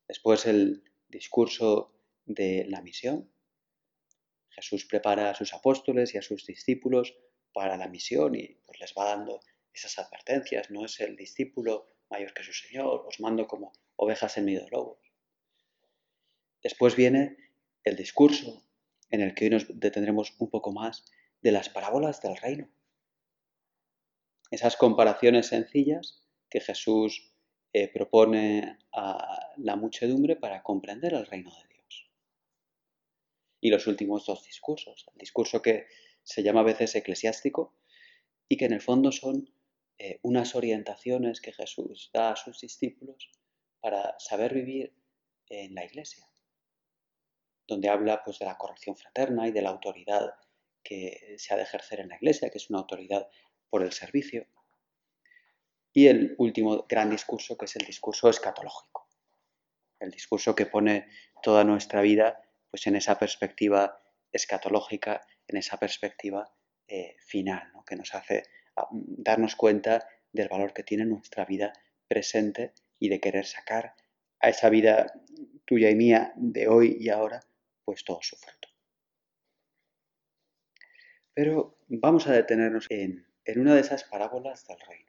Después 0.10 0.48
el 0.48 0.84
discurso 1.08 1.94
de 2.25 2.66
la 2.68 2.82
misión. 2.82 3.32
Jesús 4.50 4.86
prepara 4.86 5.30
a 5.30 5.36
sus 5.36 5.54
apóstoles 5.54 6.16
y 6.16 6.18
a 6.18 6.24
sus 6.24 6.48
discípulos 6.48 7.16
para 7.54 7.78
la 7.78 7.88
misión 7.88 8.34
y 8.34 8.60
pues 8.66 8.80
les 8.80 8.94
va 8.98 9.06
dando 9.06 9.39
esas 9.72 10.00
advertencias. 10.00 10.72
No 10.72 10.84
es 10.84 11.00
el 11.00 11.16
discípulo 11.16 11.86
mayor 12.10 12.34
que 12.34 12.44
su 12.44 12.54
Señor, 12.54 13.06
os 13.08 13.20
mando 13.20 13.48
como 13.48 13.72
ovejas 13.98 14.36
en 14.38 14.46
medio 14.46 14.63
de 14.63 14.72
lobos. 14.72 15.00
Después 16.63 16.96
viene 16.96 17.38
el 17.84 17.96
discurso 17.96 18.63
en 19.12 19.22
el 19.22 19.36
que 19.36 19.46
hoy 19.46 19.51
nos 19.51 19.80
detendremos 19.80 20.34
un 20.39 20.50
poco 20.50 20.72
más 20.72 21.06
de 21.42 21.51
las 21.51 21.70
parábolas 21.70 22.20
del 22.24 22.36
reino. 22.36 22.68
Esas 24.50 24.75
comparaciones 24.75 25.48
sencillas 25.48 26.28
que 26.50 26.62
Jesús 26.62 27.29
eh, 27.74 27.88
propone 27.88 28.80
a 28.94 29.54
la 29.58 29.76
muchedumbre 29.76 30.36
para 30.36 30.64
comprender 30.64 31.14
el 31.14 31.26
reino 31.26 31.52
de 31.52 31.68
Dios. 31.68 32.10
Y 33.62 33.70
los 33.70 33.88
últimos 33.88 34.26
dos 34.26 34.44
discursos, 34.44 35.06
el 35.14 35.18
discurso 35.18 35.62
que 35.62 35.88
se 36.24 36.44
llama 36.44 36.62
a 36.62 36.64
veces 36.64 36.96
eclesiástico 36.96 37.76
y 38.48 38.58
que 38.58 38.66
en 38.66 38.74
el 38.74 38.82
fondo 38.82 39.12
son 39.12 39.54
eh, 39.98 40.20
unas 40.24 40.56
orientaciones 40.56 41.42
que 41.42 41.52
Jesús 41.52 42.10
da 42.14 42.32
a 42.32 42.36
sus 42.36 42.62
discípulos 42.62 43.30
para 43.82 44.18
saber 44.20 44.54
vivir 44.54 44.94
en 45.50 45.76
la 45.76 45.86
iglesia, 45.86 46.26
donde 47.68 47.90
habla 47.90 48.24
pues, 48.24 48.40
de 48.40 48.46
la 48.46 48.58
corrección 48.58 48.96
fraterna 48.96 49.48
y 49.48 49.52
de 49.52 49.62
la 49.62 49.70
autoridad 49.70 50.34
que 50.84 51.36
se 51.38 51.54
ha 51.54 51.58
de 51.58 51.64
ejercer 51.64 52.00
en 52.00 52.10
la 52.10 52.16
iglesia, 52.16 52.50
que 52.50 52.58
es 52.58 52.70
una 52.70 52.80
autoridad 52.80 53.30
por 53.70 53.84
el 53.84 53.92
servicio. 53.92 54.48
Y 56.00 56.08
el 56.08 56.34
último 56.38 56.86
gran 56.88 57.10
discurso, 57.10 57.58
que 57.58 57.65
es 57.65 57.75
el 57.75 57.86
discurso 57.86 58.29
escatológico, 58.29 59.10
el 60.00 60.10
discurso 60.12 60.56
que 60.56 60.65
pone 60.65 61.10
toda 61.44 61.65
nuestra 61.65 62.00
vida 62.00 62.41
pues, 62.72 62.88
en 62.88 62.96
esa 62.96 63.20
perspectiva 63.20 64.01
escatológica, 64.32 65.20
en 65.46 65.58
esa 65.58 65.75
perspectiva 65.77 66.50
eh, 66.88 67.18
final, 67.20 67.74
que 67.86 67.98
nos 67.98 68.15
hace 68.15 68.44
ah, 68.77 68.88
darnos 68.91 69.58
cuenta 69.58 70.08
del 70.32 70.48
valor 70.48 70.72
que 70.72 70.84
tiene 70.84 71.03
nuestra 71.03 71.44
vida 71.44 71.74
presente 72.08 72.72
y 72.98 73.10
de 73.10 73.20
querer 73.20 73.46
sacar 73.46 73.94
a 74.39 74.48
esa 74.48 74.70
vida 74.70 75.12
tuya 75.65 75.89
y 75.89 75.96
mía 75.96 76.32
de 76.38 76.70
hoy 76.70 76.96
y 76.98 77.10
ahora, 77.10 77.41
pues 77.84 78.06
todo 78.06 78.20
su 78.22 78.38
fruto. 78.38 78.70
Pero 81.34 81.77
vamos 81.89 82.25
a 82.27 82.32
detenernos 82.32 82.86
en, 82.89 83.27
en 83.44 83.60
una 83.60 83.75
de 83.75 83.82
esas 83.82 84.06
parábolas 84.06 84.65
del 84.65 84.79
reino. 84.79 85.09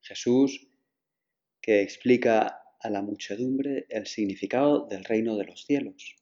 Jesús 0.00 0.68
que 1.60 1.82
explica 1.82 2.62
a 2.80 2.90
la 2.90 3.02
muchedumbre 3.02 3.86
el 3.88 4.06
significado 4.06 4.86
del 4.86 5.04
reino 5.04 5.36
de 5.36 5.44
los 5.44 5.64
cielos 5.64 6.16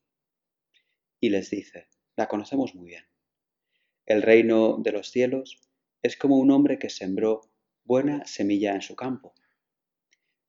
y 1.21 1.31
les 1.31 1.51
dice, 1.51 1.89
la 2.17 2.29
conocemos 2.29 2.75
muy 2.75 2.89
bien, 2.89 3.05
el 4.07 4.23
reino 4.23 4.79
de 4.79 4.93
los 4.93 5.11
cielos 5.11 5.61
es 6.03 6.17
como 6.17 6.39
un 6.39 6.51
hombre 6.51 6.79
que 6.79 6.91
sembró 6.91 7.43
buena 7.85 8.27
semilla 8.27 8.75
en 8.75 8.83
su 8.83 8.97
campo 8.97 9.35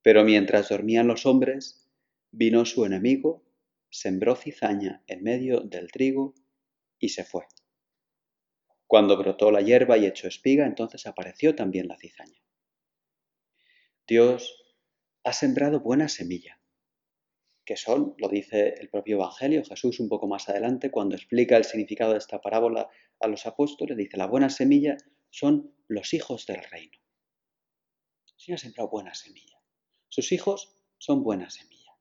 pero 0.07 0.23
mientras 0.23 0.69
dormían 0.69 1.05
los 1.05 1.25
hombres, 1.25 1.85
vino 2.31 2.63
su 2.63 2.85
enemigo, 2.85 3.43
sembró 3.89 4.37
cizaña 4.37 5.03
en 5.05 5.21
medio 5.21 5.59
del 5.59 5.91
trigo 5.91 6.33
y 6.97 7.09
se 7.09 7.25
fue. 7.25 7.43
Cuando 8.85 9.17
brotó 9.17 9.51
la 9.51 9.59
hierba 9.59 9.97
y 9.97 10.05
echó 10.05 10.29
espiga, 10.29 10.65
entonces 10.65 11.07
apareció 11.07 11.55
también 11.55 11.89
la 11.89 11.97
cizaña. 11.97 12.39
Dios 14.07 14.63
ha 15.25 15.33
sembrado 15.33 15.81
buena 15.81 16.07
semilla, 16.07 16.61
que 17.65 17.75
son, 17.75 18.15
lo 18.17 18.29
dice 18.29 18.75
el 18.79 18.89
propio 18.89 19.17
Evangelio, 19.17 19.65
Jesús 19.65 19.99
un 19.99 20.07
poco 20.07 20.27
más 20.27 20.47
adelante, 20.47 20.89
cuando 20.89 21.17
explica 21.17 21.57
el 21.57 21.65
significado 21.65 22.13
de 22.13 22.19
esta 22.19 22.39
parábola 22.39 22.89
a 23.19 23.27
los 23.27 23.45
apóstoles, 23.45 23.97
dice, 23.97 24.15
la 24.15 24.27
buena 24.27 24.49
semilla 24.49 24.95
son 25.29 25.75
los 25.89 26.13
hijos 26.13 26.45
del 26.45 26.63
reino. 26.63 26.97
Sí 28.37 28.53
ha 28.53 28.57
sembrado 28.57 28.89
buena 28.89 29.13
semilla. 29.13 29.59
Sus 30.07 30.31
hijos 30.31 30.79
son 30.97 31.21
buena 31.21 31.49
semilla. 31.49 31.97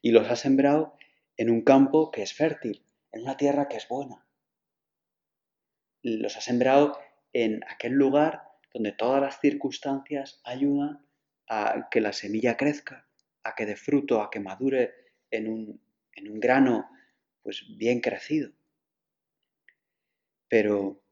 Y 0.00 0.10
los 0.10 0.28
ha 0.28 0.34
sembrado 0.34 0.96
en 1.36 1.50
un 1.50 1.62
campo 1.62 2.10
que 2.10 2.22
es 2.22 2.34
fértil, 2.34 2.84
en 3.12 3.22
una 3.22 3.36
tierra 3.36 3.68
que 3.68 3.76
es 3.76 3.86
buena. 3.86 4.26
Los 6.02 6.36
ha 6.36 6.40
sembrado 6.40 6.98
en 7.32 7.62
aquel 7.68 7.92
lugar 7.92 8.42
donde 8.74 8.90
todas 8.90 9.20
las 9.20 9.38
circunstancias 9.38 10.40
ayudan 10.42 11.06
a 11.48 11.88
que 11.90 12.00
la 12.00 12.12
semilla 12.12 12.56
crezca, 12.56 13.08
a 13.42 13.54
que 13.54 13.66
dé 13.66 13.76
fruto, 13.76 14.22
a 14.22 14.30
que 14.30 14.40
madure 14.40 14.94
en 15.30 15.48
un, 15.48 15.82
en 16.14 16.30
un 16.30 16.40
grano 16.40 16.88
pues 17.42 17.64
bien 17.76 18.00
crecido. 18.00 18.52
Pero 20.48 21.02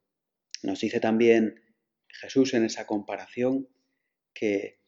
nos 0.63 0.81
dice 0.81 1.01
también 1.01 1.63
Jesús 2.09 2.55
en 2.55 2.65
esa 2.65 2.87
comparación 2.87 3.69
que 4.33 4.81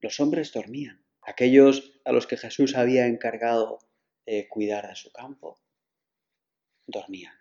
los 0.00 0.20
hombres 0.20 0.52
dormían. 0.52 1.04
Aquellos 1.22 2.00
a 2.04 2.12
los 2.12 2.26
que 2.26 2.36
Jesús 2.36 2.76
había 2.76 3.06
encargado 3.06 3.78
de 4.26 4.48
cuidar 4.48 4.88
de 4.88 4.94
su 4.94 5.10
campo, 5.12 5.60
dormían, 6.86 7.34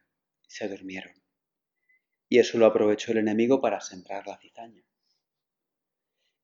se 0.47 0.67
durmieron. 0.67 1.13
Y 2.29 2.39
eso 2.39 2.57
lo 2.57 2.65
aprovechó 2.65 3.11
el 3.11 3.19
enemigo 3.19 3.61
para 3.61 3.81
sembrar 3.81 4.25
la 4.27 4.37
cizaña. 4.37 4.83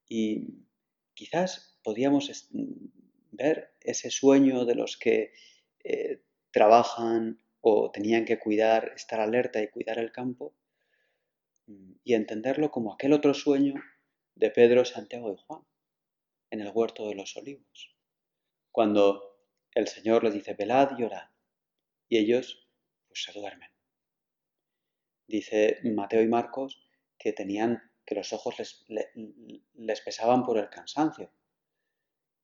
Y 0.08 0.66
quizás 1.20 1.78
podíamos 1.82 2.48
ver 3.30 3.76
ese 3.82 4.10
sueño 4.10 4.64
de 4.64 4.74
los 4.74 4.96
que 4.96 5.34
eh, 5.84 6.22
trabajan 6.50 7.44
o 7.60 7.90
tenían 7.90 8.24
que 8.24 8.38
cuidar, 8.38 8.92
estar 8.96 9.20
alerta 9.20 9.60
y 9.60 9.68
cuidar 9.68 9.98
el 9.98 10.12
campo, 10.12 10.54
mm, 11.66 11.92
y 12.04 12.14
entenderlo 12.14 12.70
como 12.70 12.94
aquel 12.94 13.12
otro 13.12 13.34
sueño 13.34 13.74
de 14.34 14.50
Pedro, 14.50 14.86
Santiago 14.86 15.30
y 15.30 15.36
Juan, 15.36 15.62
en 16.48 16.62
el 16.62 16.72
huerto 16.72 17.06
de 17.06 17.14
los 17.14 17.36
olivos, 17.36 17.94
cuando 18.72 19.36
el 19.74 19.88
Señor 19.88 20.24
les 20.24 20.32
dice, 20.32 20.54
velad 20.54 20.98
y 20.98 21.02
orad, 21.02 21.28
y 22.08 22.16
ellos 22.16 22.66
pues 23.08 23.24
se 23.24 23.38
duermen. 23.38 23.68
Dice 25.26 25.80
Mateo 25.84 26.22
y 26.22 26.28
Marcos 26.28 26.88
que 27.18 27.34
tenían, 27.34 27.89
que 28.10 28.16
los 28.16 28.32
ojos 28.32 28.58
les, 28.58 28.84
les 29.74 30.00
pesaban 30.00 30.42
por 30.44 30.58
el 30.58 30.68
cansancio. 30.68 31.30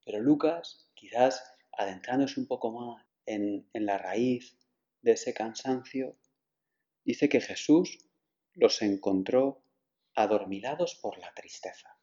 Pero 0.05 0.21
Lucas, 0.21 0.89
quizás 0.95 1.43
adentrándose 1.73 2.39
un 2.39 2.47
poco 2.47 2.71
más 2.71 3.05
en, 3.27 3.69
en 3.73 3.85
la 3.85 3.99
raíz 3.99 4.57
de 5.03 5.11
ese 5.11 5.35
cansancio, 5.35 6.17
dice 7.05 7.29
que 7.29 7.41
Jesús 7.41 7.99
los 8.53 8.81
encontró 8.81 9.65
adormilados 10.15 10.95
por 10.95 11.19
la 11.19 11.35
tristeza. 11.35 11.99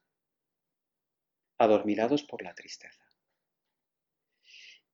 Adormilados 1.56 2.22
por 2.22 2.42
la 2.42 2.54
tristeza. 2.54 3.02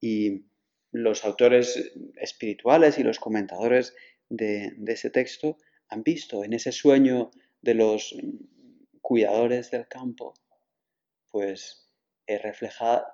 Y 0.00 0.45
los 0.93 1.25
autores 1.25 1.91
espirituales 2.15 3.00
y 3.00 3.03
los 3.03 3.19
comentadores 3.19 3.97
de, 4.29 4.77
ese 4.87 5.11
texto 5.11 5.59
han 5.89 6.05
visto 6.05 6.45
en 6.45 6.53
ese 6.53 6.71
sueño 6.71 7.33
de 7.62 7.75
los 7.75 8.15
cuidadores 9.11 9.73
del 9.73 9.88
campo, 9.88 10.35
pues 11.33 11.90
refleja 12.29 13.11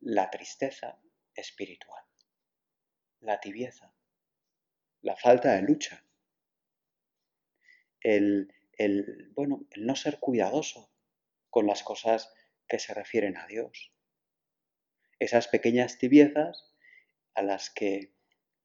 la 0.00 0.28
tristeza 0.28 0.98
espiritual, 1.36 2.02
la 3.20 3.38
tibieza, 3.38 3.94
la 5.02 5.14
falta 5.14 5.52
de 5.52 5.62
lucha, 5.62 6.04
el, 8.00 8.52
el, 8.72 9.30
bueno, 9.36 9.64
el 9.70 9.86
no 9.86 9.94
ser 9.94 10.18
cuidadoso 10.18 10.90
con 11.48 11.68
las 11.68 11.84
cosas 11.84 12.34
que 12.66 12.80
se 12.80 12.92
refieren 12.92 13.36
a 13.36 13.46
Dios. 13.46 13.92
Esas 15.20 15.46
pequeñas 15.46 15.96
tibiezas 15.96 16.74
a 17.34 17.42
las 17.42 17.70
que 17.70 18.12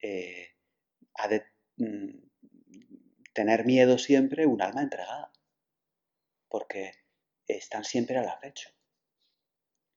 eh, 0.02 0.56
ha 1.14 1.28
de 1.28 1.46
mm, 1.78 2.10
tener 3.34 3.66
miedo 3.66 4.00
siempre 4.00 4.48
un 4.48 4.64
alma 4.64 4.82
entregada, 4.82 5.31
porque 6.52 6.92
están 7.48 7.84
siempre 7.84 8.18
al 8.18 8.28
acecho. 8.28 8.70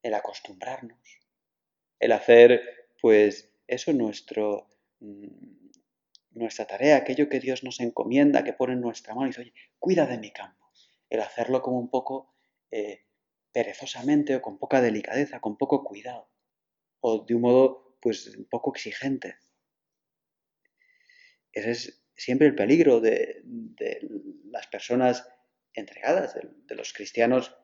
El 0.02 0.14
acostumbrarnos, 0.14 1.20
el 1.98 2.12
hacer, 2.12 2.88
pues, 3.00 3.52
eso 3.66 3.92
nuestro, 3.92 4.68
mm, 5.00 5.68
nuestra 6.32 6.66
tarea, 6.66 6.96
aquello 6.96 7.28
que 7.28 7.40
Dios 7.40 7.64
nos 7.64 7.80
encomienda, 7.80 8.44
que 8.44 8.52
pone 8.52 8.74
en 8.74 8.80
nuestra 8.80 9.14
mano 9.14 9.26
y 9.26 9.30
dice, 9.30 9.40
oye, 9.42 9.54
cuida 9.78 10.06
de 10.06 10.18
mi 10.18 10.30
campo. 10.30 10.70
El 11.10 11.20
hacerlo 11.20 11.62
como 11.62 11.78
un 11.78 11.90
poco 11.90 12.34
eh, 12.70 13.04
perezosamente 13.52 14.36
o 14.36 14.42
con 14.42 14.58
poca 14.58 14.80
delicadeza, 14.80 15.40
con 15.40 15.56
poco 15.56 15.84
cuidado, 15.84 16.28
o 17.00 17.24
de 17.24 17.34
un 17.34 17.42
modo, 17.42 17.96
pues, 18.00 18.26
un 18.36 18.46
poco 18.46 18.72
exigente. 18.72 19.36
Ese 21.52 21.70
es 21.70 22.04
siempre 22.16 22.46
el 22.46 22.54
peligro 22.54 23.00
de, 23.00 23.42
las 24.50 24.66
personas 24.68 25.26
entregadas, 25.74 26.34
de, 26.34 26.74
los 26.74 26.92
cristianos 26.92 27.54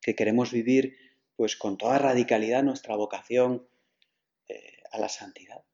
que 0.00 0.14
queremos 0.14 0.52
vivir 0.52 0.96
pues 1.36 1.56
con 1.56 1.76
toda 1.76 1.98
radicalidad 1.98 2.62
nuestra 2.62 2.96
vocación 2.96 3.68
eh, 4.48 4.82
a 4.90 4.98
la 4.98 5.08
santidad 5.08 5.64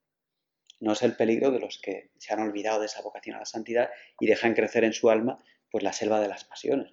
no 0.80 0.92
es 0.92 1.02
el 1.02 1.16
peligro 1.16 1.50
de 1.50 1.58
los 1.58 1.78
que 1.78 2.10
se 2.18 2.32
han 2.32 2.40
olvidado 2.40 2.80
de 2.80 2.86
esa 2.86 3.02
vocación 3.02 3.36
a 3.36 3.40
la 3.40 3.46
santidad 3.46 3.90
y 4.20 4.26
dejan 4.26 4.54
crecer 4.54 4.84
en 4.84 4.92
su 4.92 5.10
alma 5.10 5.42
pues 5.70 5.82
la 5.84 5.92
selva 5.92 6.20
de 6.20 6.28
las 6.28 6.44
pasiones. 6.44 6.92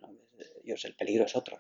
el 0.64 0.96
peligro 0.96 1.26
es 1.26 1.36
otro. 1.36 1.60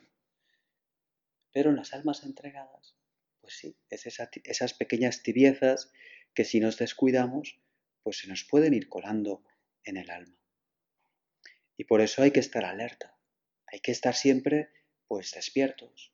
Pero 1.51 1.69
en 1.69 1.77
las 1.77 1.93
almas 1.93 2.24
entregadas, 2.24 2.98
pues 3.39 3.55
sí, 3.55 3.77
es 3.89 4.05
esas 4.05 4.74
pequeñas 4.74 5.24
tibiezas 5.24 5.91
que 6.34 6.43
si 6.43 6.60
nos 6.60 6.77
descuidamos, 6.77 7.62
pues 8.03 8.17
se 8.17 8.27
nos 8.27 8.43
pueden 8.43 8.74
ir 8.74 8.89
colando 8.89 9.43
en 9.84 9.98
el 9.98 10.10
alma. 10.10 10.38
Y 11.77 11.86
por 11.86 12.01
eso 12.01 12.22
hay 12.24 12.32
que 12.32 12.39
estar 12.39 12.65
alerta, 12.65 13.17
hay 13.67 13.79
que 13.79 13.91
estar 13.91 14.15
siempre 14.15 14.70
pues 15.08 15.32
despiertos. 15.32 16.13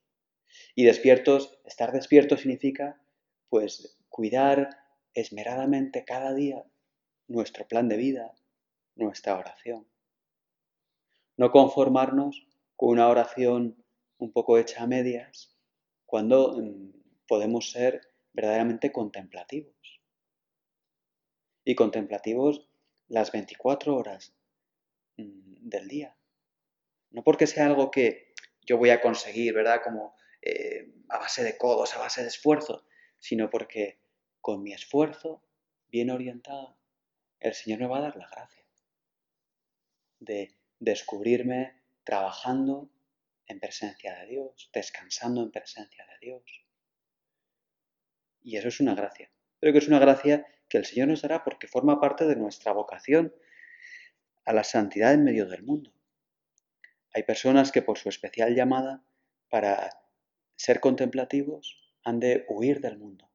Y 0.74 0.84
despiertos, 0.84 1.58
estar 1.64 1.92
despierto 1.92 2.36
significa 2.36 3.00
pues 3.48 3.98
cuidar 4.08 4.70
esmeradamente 5.14 6.04
cada 6.04 6.34
día 6.34 6.64
nuestro 7.28 7.66
plan 7.66 7.88
de 7.88 7.96
vida, 7.96 8.34
nuestra 8.94 9.36
oración. 9.36 9.86
No 11.36 11.50
conformarnos 11.50 12.46
con 12.76 12.90
una 12.90 13.08
oración 13.08 13.84
un 14.18 14.32
poco 14.32 14.58
hecha 14.58 14.82
a 14.82 14.86
medias 14.86 15.56
cuando 16.06 16.56
mm, 16.56 16.92
podemos 17.26 17.70
ser 17.70 18.00
verdaderamente 18.32 18.92
contemplativos. 18.92 19.74
Y 21.64 21.74
contemplativos 21.74 22.68
las 23.08 23.32
24 23.32 23.96
horas 23.96 24.34
mm, 25.16 25.51
del 25.62 25.88
día. 25.88 26.16
No 27.10 27.22
porque 27.22 27.46
sea 27.46 27.66
algo 27.66 27.90
que 27.90 28.34
yo 28.62 28.78
voy 28.78 28.90
a 28.90 29.00
conseguir, 29.00 29.54
¿verdad? 29.54 29.80
Como 29.82 30.16
eh, 30.40 30.92
a 31.08 31.18
base 31.18 31.44
de 31.44 31.56
codos, 31.56 31.94
a 31.94 31.98
base 31.98 32.22
de 32.22 32.28
esfuerzo, 32.28 32.86
sino 33.18 33.50
porque 33.50 34.00
con 34.40 34.62
mi 34.62 34.72
esfuerzo 34.72 35.42
bien 35.88 36.10
orientado, 36.10 36.76
el 37.40 37.54
Señor 37.54 37.80
me 37.80 37.86
va 37.86 37.98
a 37.98 38.02
dar 38.02 38.16
la 38.16 38.28
gracia 38.28 38.64
de 40.20 40.54
descubrirme 40.78 41.82
trabajando 42.04 42.90
en 43.46 43.60
presencia 43.60 44.18
de 44.18 44.26
Dios, 44.26 44.70
descansando 44.72 45.42
en 45.42 45.50
presencia 45.50 46.06
de 46.06 46.26
Dios. 46.26 46.64
Y 48.42 48.56
eso 48.56 48.68
es 48.68 48.80
una 48.80 48.94
gracia. 48.94 49.30
Creo 49.60 49.72
que 49.72 49.78
es 49.78 49.88
una 49.88 49.98
gracia 49.98 50.46
que 50.68 50.78
el 50.78 50.84
Señor 50.84 51.08
nos 51.08 51.22
dará 51.22 51.44
porque 51.44 51.66
forma 51.66 52.00
parte 52.00 52.26
de 52.26 52.36
nuestra 52.36 52.72
vocación 52.72 53.34
a 54.44 54.52
la 54.52 54.64
santidad 54.64 55.12
en 55.14 55.24
medio 55.24 55.46
del 55.46 55.62
mundo. 55.62 55.92
Hay 57.14 57.24
personas 57.24 57.72
que 57.72 57.82
por 57.82 57.98
su 57.98 58.08
especial 58.08 58.54
llamada 58.54 59.04
para 59.48 59.90
ser 60.56 60.80
contemplativos 60.80 61.94
han 62.04 62.20
de 62.20 62.46
huir 62.48 62.80
del 62.80 62.98
mundo 62.98 63.30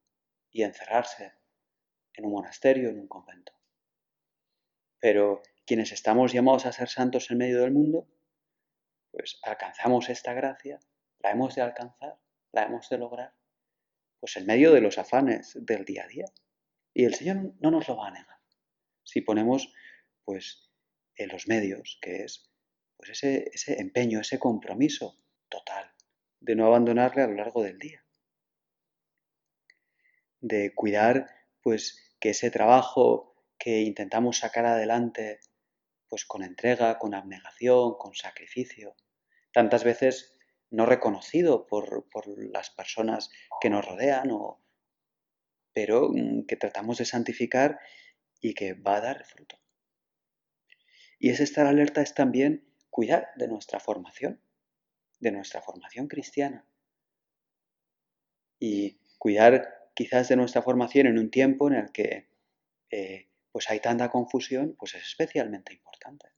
y 0.50 0.62
encerrarse 0.62 1.34
en 2.14 2.26
un 2.26 2.32
monasterio, 2.32 2.88
en 2.88 2.98
un 2.98 3.08
convento. 3.08 3.52
Pero 4.98 5.42
quienes 5.64 5.92
estamos 5.92 6.32
llamados 6.32 6.66
a 6.66 6.72
ser 6.72 6.88
santos 6.88 7.30
en 7.30 7.38
medio 7.38 7.60
del 7.60 7.72
mundo, 7.72 8.08
pues 9.10 9.38
alcanzamos 9.42 10.08
esta 10.08 10.32
gracia, 10.32 10.80
la 11.20 11.30
hemos 11.30 11.54
de 11.54 11.62
alcanzar, 11.62 12.18
la 12.52 12.64
hemos 12.64 12.88
de 12.88 12.98
lograr, 12.98 13.34
pues 14.18 14.36
en 14.36 14.46
medio 14.46 14.72
de 14.72 14.80
los 14.80 14.98
afanes 14.98 15.56
del 15.60 15.84
día 15.84 16.04
a 16.04 16.08
día. 16.08 16.24
Y 16.92 17.04
el 17.04 17.14
Señor 17.14 17.54
no 17.60 17.70
nos 17.70 17.86
lo 17.86 17.96
va 17.96 18.08
a 18.08 18.10
negar. 18.10 18.38
Si 19.04 19.20
ponemos, 19.20 19.72
pues, 20.24 20.67
en 21.18 21.28
los 21.28 21.48
medios, 21.48 21.98
que 22.00 22.24
es 22.24 22.50
pues 22.96 23.10
ese, 23.10 23.50
ese 23.52 23.80
empeño, 23.80 24.20
ese 24.20 24.38
compromiso 24.38 25.18
total 25.48 25.92
de 26.40 26.56
no 26.56 26.66
abandonarle 26.66 27.22
a 27.22 27.26
lo 27.26 27.34
largo 27.34 27.62
del 27.62 27.78
día 27.78 28.04
de 30.40 30.74
cuidar 30.74 31.26
pues 31.62 32.14
que 32.20 32.30
ese 32.30 32.50
trabajo 32.50 33.34
que 33.58 33.80
intentamos 33.80 34.38
sacar 34.38 34.66
adelante 34.66 35.40
pues 36.08 36.24
con 36.24 36.42
entrega, 36.42 36.98
con 36.98 37.14
abnegación, 37.14 37.98
con 37.98 38.14
sacrificio, 38.14 38.96
tantas 39.52 39.84
veces 39.84 40.38
no 40.70 40.86
reconocido 40.86 41.66
por, 41.66 42.06
las 42.50 42.70
personas 42.70 43.30
que 43.60 43.68
nos 43.68 43.84
rodean, 43.84 44.30
o, 44.30 44.62
pero 45.72 46.08
mm, 46.10 46.46
que 46.46 46.56
tratamos 46.56 46.98
de 46.98 47.04
santificar 47.04 47.78
y 48.40 48.54
que 48.54 48.74
va 48.74 48.96
a 48.96 49.00
dar 49.00 49.24
fruto. 49.24 49.58
Y 51.18 51.30
ese 51.30 51.44
estar 51.44 51.66
alerta 51.66 52.00
es 52.00 52.14
también 52.14 52.64
cuidar 52.90 53.28
de 53.36 53.48
nuestra 53.48 53.80
formación, 53.80 54.40
de 55.20 55.32
nuestra 55.32 55.62
formación 55.62 56.08
cristiana. 56.08 56.64
Y 58.60 58.98
cuidar 59.18 59.90
quizás 59.94 60.28
de 60.28 60.36
nuestra 60.36 60.62
formación 60.62 61.06
en 61.06 61.18
un 61.18 61.30
tiempo 61.30 61.68
en 61.68 61.74
el 61.74 61.92
que 61.92 62.28
eh, 62.90 63.28
pues 63.50 63.68
hay 63.70 63.80
tanta 63.80 64.10
confusión, 64.10 64.76
pues 64.78 64.94
es 64.94 65.02
especialmente 65.02 65.72
importante. 65.72 66.28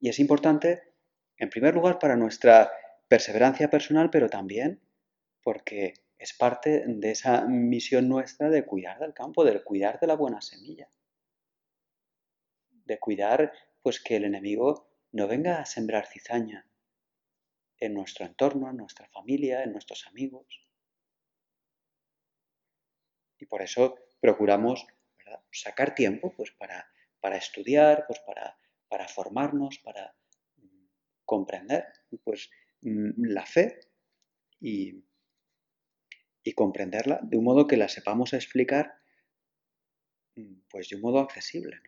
Y 0.00 0.08
es 0.08 0.18
importante, 0.18 0.94
en 1.36 1.50
primer 1.50 1.74
lugar, 1.74 1.98
para 1.98 2.16
nuestra 2.16 2.70
perseverancia 3.08 3.68
personal, 3.68 4.10
pero 4.10 4.28
también 4.28 4.80
porque 5.42 5.94
es 6.18 6.34
parte 6.34 6.84
de 6.86 7.10
esa 7.10 7.46
misión 7.46 8.08
nuestra 8.08 8.50
de 8.50 8.64
cuidar 8.64 8.98
del 8.98 9.14
campo, 9.14 9.44
de 9.44 9.62
cuidar 9.62 9.98
de 10.00 10.06
la 10.06 10.14
buena 10.14 10.40
semilla, 10.40 10.88
de 12.88 12.98
cuidar 12.98 13.52
pues 13.82 14.00
que 14.00 14.16
el 14.16 14.24
enemigo 14.24 14.90
no 15.12 15.28
venga 15.28 15.60
a 15.60 15.66
sembrar 15.66 16.06
cizaña 16.06 16.66
en 17.78 17.94
nuestro 17.94 18.26
entorno, 18.26 18.68
en 18.68 18.76
nuestra 18.76 19.06
familia, 19.08 19.62
en 19.62 19.72
nuestros 19.72 20.06
amigos. 20.08 20.66
Y 23.38 23.46
por 23.46 23.62
eso 23.62 23.96
procuramos 24.20 24.84
sacar 25.52 25.94
tiempo 25.94 26.32
pues, 26.36 26.50
para, 26.50 26.90
para 27.20 27.36
estudiar, 27.36 28.04
pues, 28.06 28.18
para, 28.20 28.58
para 28.88 29.06
formarnos, 29.06 29.78
para 29.78 30.16
mm, 30.56 30.86
comprender 31.24 31.86
pues, 32.24 32.50
mm, 32.80 33.26
la 33.26 33.46
fe 33.46 33.80
y, 34.60 35.04
y, 36.42 36.52
comprenderla 36.54 37.20
de 37.22 37.36
un 37.36 37.44
modo 37.44 37.66
que 37.66 37.76
la 37.76 37.88
sepamos 37.88 38.32
explicar 38.32 38.98
mm, 40.34 40.62
pues, 40.68 40.88
de 40.88 40.96
un 40.96 41.02
modo 41.02 41.20
accesible. 41.20 41.80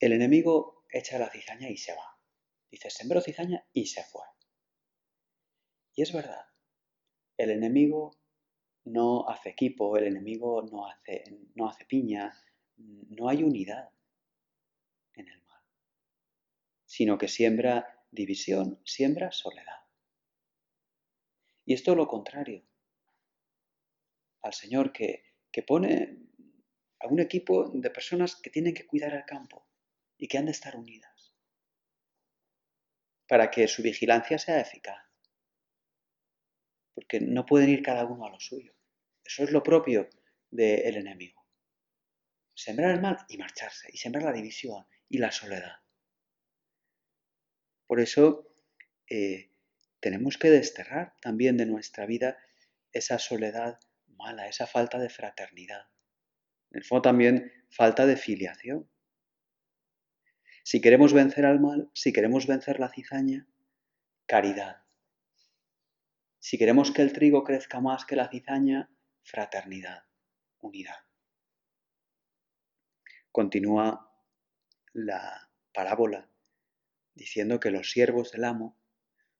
El 0.00 0.12
enemigo 0.12 0.84
echa 0.90 1.18
la 1.18 1.28
cizaña 1.28 1.68
y 1.68 1.76
se 1.76 1.92
va. 1.92 2.16
Dice, 2.70 2.88
sembró 2.88 3.20
cizaña 3.20 3.66
y 3.72 3.86
se 3.86 4.04
fue. 4.04 4.22
Y 5.94 6.02
es 6.02 6.12
verdad, 6.12 6.46
el 7.36 7.50
enemigo 7.50 8.12
no 8.84 9.28
hace 9.28 9.48
equipo, 9.48 9.96
el 9.96 10.06
enemigo 10.06 10.62
no 10.62 10.86
hace, 10.86 11.84
piña, 11.86 12.32
no 12.76 13.28
hay 13.28 13.42
unidad 13.42 13.90
en 15.14 15.28
el 15.28 15.42
mal, 15.42 15.62
sino 16.86 17.18
que 17.18 17.26
siembra 17.26 18.04
división, 18.12 18.80
siembra 18.84 19.32
soledad. 19.32 19.82
Y 21.64 21.74
esto 21.74 21.90
es 21.90 21.96
lo 21.96 22.06
contrario 22.06 22.64
al 24.42 24.54
Señor 24.54 24.92
que, 24.92 25.24
que 25.50 25.64
pone 25.64 26.18
a 27.00 27.08
un 27.08 27.18
equipo 27.18 27.70
de 27.70 27.90
personas 27.90 28.36
que 28.36 28.50
tienen 28.50 28.74
que 28.74 28.86
cuidar 28.86 29.12
el 29.14 29.24
campo 29.24 29.67
y 30.18 30.28
que 30.28 30.38
han 30.38 30.46
de 30.46 30.52
estar 30.52 30.76
unidas 30.76 31.18
para 33.28 33.50
que 33.50 33.68
su 33.68 33.82
vigilancia 33.82 34.38
sea 34.38 34.60
eficaz. 34.60 35.04
Porque 36.94 37.20
no 37.20 37.46
pueden 37.46 37.68
ir 37.68 37.82
cada 37.82 38.04
uno 38.04 38.26
a 38.26 38.30
lo 38.30 38.40
suyo. 38.40 38.74
Eso 39.22 39.44
es 39.44 39.52
lo 39.52 39.62
propio 39.62 40.08
del 40.50 40.96
enemigo. 40.96 41.46
Sembrar 42.54 42.90
el 42.90 43.00
mal 43.00 43.18
y 43.28 43.36
marcharse, 43.36 43.88
y 43.92 43.98
sembrar 43.98 44.24
la 44.24 44.32
división 44.32 44.86
y 45.08 45.18
la 45.18 45.30
soledad. 45.30 45.76
Por 47.86 48.00
eso 48.00 48.52
eh, 49.08 49.52
tenemos 50.00 50.38
que 50.38 50.50
desterrar 50.50 51.14
también 51.20 51.56
de 51.56 51.66
nuestra 51.66 52.06
vida 52.06 52.38
esa 52.92 53.18
soledad 53.18 53.78
mala, 54.06 54.48
esa 54.48 54.66
falta 54.66 54.98
de 54.98 55.10
fraternidad. 55.10 55.86
En 56.70 56.78
el 56.78 56.84
fondo 56.84 57.02
también 57.02 57.52
falta 57.70 58.06
de 58.06 58.16
filiación. 58.16 58.90
Si 60.70 60.82
queremos 60.82 61.14
vencer 61.14 61.46
al 61.46 61.60
mal, 61.60 61.90
si 61.94 62.12
queremos 62.12 62.46
vencer 62.46 62.78
la 62.78 62.90
cizaña, 62.90 63.48
caridad. 64.26 64.82
Si 66.40 66.58
queremos 66.58 66.90
que 66.90 67.00
el 67.00 67.14
trigo 67.14 67.42
crezca 67.42 67.80
más 67.80 68.04
que 68.04 68.16
la 68.16 68.28
cizaña, 68.28 68.90
fraternidad, 69.22 70.02
unidad. 70.60 71.06
Continúa 73.32 74.12
la 74.92 75.48
parábola 75.72 76.28
diciendo 77.14 77.60
que 77.60 77.70
los 77.70 77.90
siervos 77.90 78.30
del 78.32 78.44
amo 78.44 78.78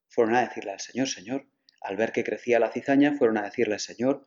fueron 0.07 0.35
a 0.35 0.41
decirle 0.41 0.73
al 0.73 0.81
Señor, 0.81 1.09
Señor, 1.09 1.47
al 1.83 1.99
ver 1.99 2.12
que 2.12 2.25
crecía 2.25 2.59
la 2.59 2.73
cizaña, 2.73 3.19
fueron 3.19 3.37
a 3.37 3.43
decirle, 3.43 3.79
Señor, 3.79 4.27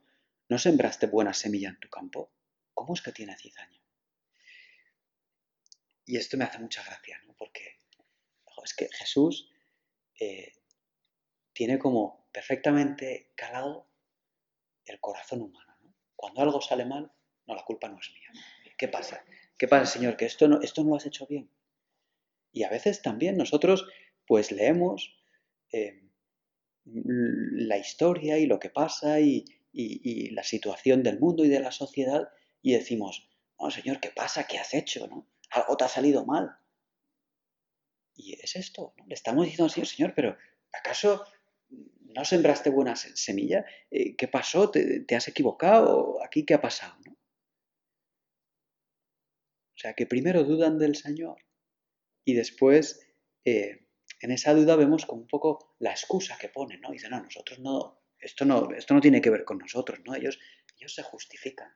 ¿no 0.49 0.59
sembraste 0.59 1.07
buena 1.07 1.33
semilla 1.33 1.69
en 1.69 1.79
tu 1.79 1.89
campo? 1.89 2.31
¿Cómo 2.75 2.93
es 2.93 3.01
que 3.01 3.11
tiene 3.11 3.35
cizaña? 3.39 3.80
Y 6.11 6.17
esto 6.17 6.35
me 6.35 6.43
hace 6.43 6.59
mucha 6.59 6.83
gracia, 6.83 7.21
¿no? 7.25 7.33
Porque 7.37 7.79
es 8.65 8.73
que 8.73 8.89
Jesús 8.91 9.49
eh, 10.19 10.51
tiene 11.53 11.79
como 11.79 12.27
perfectamente 12.33 13.31
calado 13.33 13.87
el 14.83 14.99
corazón 14.99 15.41
humano. 15.41 15.73
¿no? 15.81 15.95
Cuando 16.17 16.41
algo 16.41 16.59
sale 16.59 16.83
mal, 16.83 17.09
no, 17.47 17.55
la 17.55 17.63
culpa 17.63 17.87
no 17.87 17.97
es 17.97 18.11
mía. 18.11 18.29
¿Qué 18.77 18.89
pasa? 18.89 19.23
¿Qué 19.57 19.69
pasa, 19.69 19.85
Señor? 19.85 20.17
Que 20.17 20.25
esto 20.25 20.49
no, 20.49 20.59
esto 20.61 20.83
no 20.83 20.89
lo 20.89 20.95
has 20.97 21.05
hecho 21.05 21.25
bien. 21.27 21.49
Y 22.51 22.63
a 22.63 22.69
veces 22.69 23.01
también 23.01 23.37
nosotros 23.37 23.87
pues 24.27 24.51
leemos 24.51 25.17
eh, 25.71 26.09
la 26.83 27.77
historia 27.77 28.37
y 28.37 28.47
lo 28.47 28.59
que 28.59 28.69
pasa 28.69 29.21
y, 29.21 29.45
y, 29.71 30.29
la 30.31 30.43
situación 30.43 31.03
del 31.03 31.21
mundo 31.21 31.45
y 31.45 31.47
de 31.47 31.61
la 31.61 31.71
sociedad 31.71 32.27
y 32.61 32.73
decimos, 32.73 33.29
oh 33.55 33.71
Señor, 33.71 34.01
¿qué 34.01 34.09
pasa? 34.09 34.45
¿Qué 34.45 34.57
has 34.57 34.73
hecho? 34.73 35.07
¿no? 35.07 35.31
Algo 35.51 35.77
te 35.77 35.83
ha 35.83 35.87
salido 35.87 36.25
mal. 36.25 36.57
Y 38.15 38.33
es 38.33 38.55
esto, 38.55 38.93
¿no? 38.97 39.05
Le 39.07 39.13
estamos 39.13 39.45
diciendo 39.45 39.65
al 39.65 39.71
Señor, 39.71 39.87
Señor, 39.87 40.13
pero 40.15 40.37
¿acaso 40.73 41.25
no 41.69 42.25
sembraste 42.25 42.69
buena 42.69 42.95
semilla? 42.95 43.65
Eh, 43.89 44.15
¿Qué 44.15 44.27
pasó? 44.27 44.69
¿Te, 44.69 45.05
has 45.15 45.27
equivocado? 45.27 46.23
¿Aquí 46.23 46.45
qué 46.45 46.53
ha 46.53 46.61
pasado? 46.61 46.95
¿no? 47.05 47.13
O 47.13 49.79
sea, 49.81 49.93
que 49.93 50.05
primero 50.05 50.43
dudan 50.43 50.77
del 50.77 50.95
Señor 50.95 51.37
y 52.23 52.33
después 52.33 53.07
eh, 53.45 53.87
en 54.19 54.31
esa 54.31 54.53
duda 54.53 54.75
vemos 54.75 55.05
como 55.05 55.21
un 55.21 55.27
poco 55.27 55.75
la 55.79 55.91
excusa 55.91 56.37
que 56.39 56.49
ponen, 56.49 56.81
¿no? 56.81 56.91
Dicen, 56.91 57.11
no, 57.11 57.23
nosotros 57.23 57.59
no, 57.59 58.03
esto 58.19 58.45
no, 58.45 58.71
esto 58.71 58.93
no 58.93 59.01
tiene 59.01 59.21
que 59.21 59.31
ver 59.31 59.43
con 59.43 59.57
nosotros, 59.57 59.99
¿no? 60.05 60.13
Ellos, 60.13 60.39
ellos 60.77 60.93
se 60.93 61.01
justifican. 61.01 61.73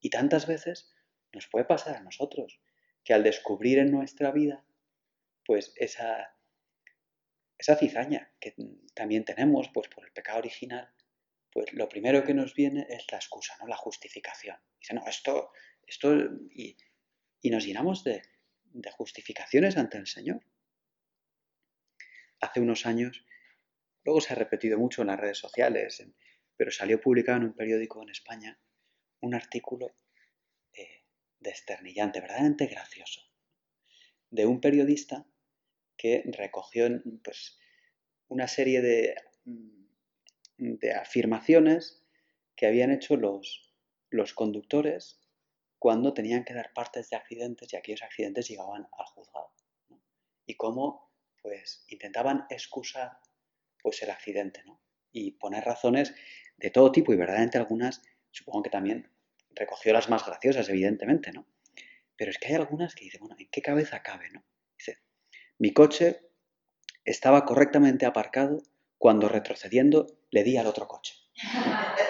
Y 0.00 0.10
tantas 0.10 0.46
veces 0.46 0.94
nos 1.32 1.46
puede 1.48 1.64
pasar 1.64 1.96
a 1.96 2.00
nosotros 2.00 2.60
que 3.04 3.14
al 3.14 3.22
descubrir 3.22 3.78
en 3.78 3.90
nuestra 3.90 4.30
vida, 4.32 4.64
pues 5.44 5.72
esa, 5.76 6.36
esa 7.56 7.76
cizaña 7.76 8.32
que 8.40 8.54
también 8.94 9.24
tenemos, 9.24 9.68
pues 9.72 9.88
por 9.88 10.04
el 10.04 10.12
pecado 10.12 10.38
original, 10.38 10.92
pues 11.50 11.72
lo 11.72 11.88
primero 11.88 12.24
que 12.24 12.34
nos 12.34 12.54
viene 12.54 12.86
es 12.90 13.06
la 13.10 13.18
excusa, 13.18 13.56
¿no? 13.60 13.66
La 13.66 13.76
justificación. 13.76 14.56
Dice, 14.78 14.94
no, 14.94 15.06
esto, 15.06 15.52
esto, 15.86 16.14
y, 16.52 16.76
nos 17.44 17.64
llenamos 17.64 18.04
de, 18.04 18.22
de 18.64 18.90
justificaciones 18.90 19.76
ante 19.76 19.96
el 19.96 20.06
Señor. 20.06 20.44
Hace 22.40 22.60
unos 22.60 22.84
años 22.84 23.24
Luego 24.08 24.22
se 24.22 24.32
ha 24.32 24.36
repetido 24.36 24.78
mucho 24.78 25.02
en 25.02 25.08
las 25.08 25.20
redes 25.20 25.36
sociales, 25.36 26.02
pero 26.56 26.70
salió 26.70 26.98
publicado 26.98 27.36
en 27.36 27.44
un 27.44 27.52
periódico 27.52 28.02
en 28.02 28.08
España 28.08 28.58
un 29.20 29.34
artículo 29.34 29.94
desternillante, 31.40 32.20
verdaderamente 32.20 32.66
gracioso, 32.66 33.22
de 34.30 34.46
un 34.46 34.60
periodista 34.60 35.26
que 35.96 36.22
recogió 36.26 36.88
pues, 37.22 37.58
una 38.28 38.48
serie 38.48 38.80
de, 38.80 39.16
mm, 39.44 40.74
de 40.78 40.92
afirmaciones 40.92 42.04
que 42.56 42.66
habían 42.66 42.90
hecho 42.90 43.16
los, 43.16 43.74
los 44.10 44.34
conductores 44.34 45.20
cuando 45.78 46.12
tenían 46.12 46.44
que 46.44 46.54
dar 46.54 46.72
partes 46.72 47.10
de 47.10 47.16
accidentes 47.16 47.72
y 47.72 47.76
aquellos 47.76 48.02
accidentes 48.02 48.48
llegaban 48.48 48.88
al 48.98 49.06
juzgado. 49.06 49.52
Y 50.44 50.54
cómo 50.54 51.12
pues, 51.42 51.84
intentaban 51.88 52.46
excusar 52.50 53.18
pues 53.80 54.02
el 54.02 54.10
accidente, 54.10 54.62
¿no? 54.64 54.80
Y 55.12 55.32
poner 55.32 55.64
razones 55.64 56.14
de 56.56 56.70
todo 56.70 56.90
tipo 56.90 57.12
y 57.12 57.16
verdaderamente 57.16 57.58
algunas, 57.58 58.02
supongo 58.30 58.64
que 58.64 58.70
también 58.70 59.10
recogió 59.58 59.92
las 59.92 60.08
más 60.08 60.24
graciosas, 60.24 60.68
evidentemente, 60.68 61.32
¿no? 61.32 61.46
Pero 62.16 62.30
es 62.30 62.38
que 62.38 62.48
hay 62.48 62.54
algunas 62.54 62.94
que 62.94 63.04
dicen, 63.04 63.20
bueno, 63.20 63.36
¿en 63.38 63.48
qué 63.50 63.60
cabeza 63.62 64.02
cabe, 64.02 64.30
no? 64.30 64.44
Dice, 64.78 64.98
mi 65.58 65.72
coche 65.72 66.20
estaba 67.04 67.44
correctamente 67.44 68.06
aparcado 68.06 68.62
cuando 68.98 69.28
retrocediendo 69.28 70.06
le 70.30 70.44
di 70.44 70.56
al 70.56 70.66
otro 70.66 70.88
coche. 70.88 71.14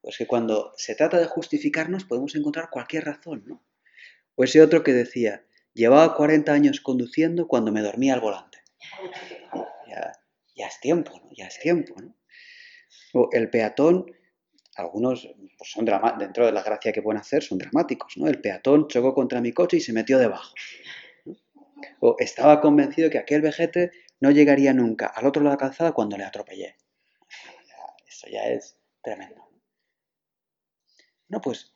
Pues 0.00 0.16
que 0.16 0.26
cuando 0.26 0.72
se 0.78 0.94
trata 0.94 1.18
de 1.18 1.26
justificarnos 1.26 2.04
podemos 2.04 2.34
encontrar 2.34 2.70
cualquier 2.70 3.04
razón, 3.04 3.42
¿no? 3.44 3.62
O 4.36 4.44
ese 4.44 4.62
otro 4.62 4.82
que 4.82 4.94
decía, 4.94 5.44
llevaba 5.74 6.14
40 6.14 6.50
años 6.50 6.80
conduciendo 6.80 7.46
cuando 7.46 7.72
me 7.72 7.82
dormía 7.82 8.14
al 8.14 8.20
volante 8.20 8.58
ya 10.58 10.66
es 10.66 10.80
tiempo, 10.80 11.12
¿no? 11.24 11.30
Ya 11.32 11.46
es 11.46 11.58
tiempo, 11.60 11.94
¿no? 12.00 12.14
O 13.14 13.30
el 13.32 13.48
peatón, 13.48 14.12
algunos 14.78 15.28
pues 15.56 15.70
son 15.70 15.84
dentro 16.18 16.46
de 16.46 16.52
la 16.52 16.62
gracia 16.62 16.92
que 16.92 17.02
pueden 17.02 17.20
hacer, 17.20 17.42
son 17.42 17.58
dramáticos, 17.58 18.16
¿no? 18.16 18.28
El 18.28 18.40
peatón 18.40 18.88
chocó 18.88 19.14
contra 19.14 19.40
mi 19.40 19.52
coche 19.52 19.78
y 19.78 19.80
se 19.80 19.92
metió 19.92 20.18
debajo. 20.18 20.54
O 22.00 22.16
estaba 22.18 22.60
convencido 22.60 23.10
que 23.10 23.18
aquel 23.18 23.42
vejete 23.42 23.90
no 24.20 24.30
llegaría 24.30 24.72
nunca 24.72 25.06
al 25.06 25.26
otro 25.26 25.42
lado 25.42 25.56
de 25.56 25.62
la 25.62 25.68
calzada 25.68 25.92
cuando 25.92 26.16
le 26.16 26.24
atropellé. 26.24 26.76
Eso 28.06 28.26
ya 28.30 28.48
es 28.48 28.78
tremendo. 29.02 29.48
No, 31.28 31.40
pues 31.40 31.74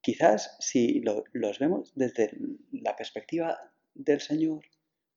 quizás 0.00 0.56
si 0.60 1.02
los 1.02 1.58
vemos 1.58 1.92
desde 1.94 2.30
la 2.72 2.96
perspectiva 2.96 3.58
del 3.94 4.20
Señor, 4.20 4.64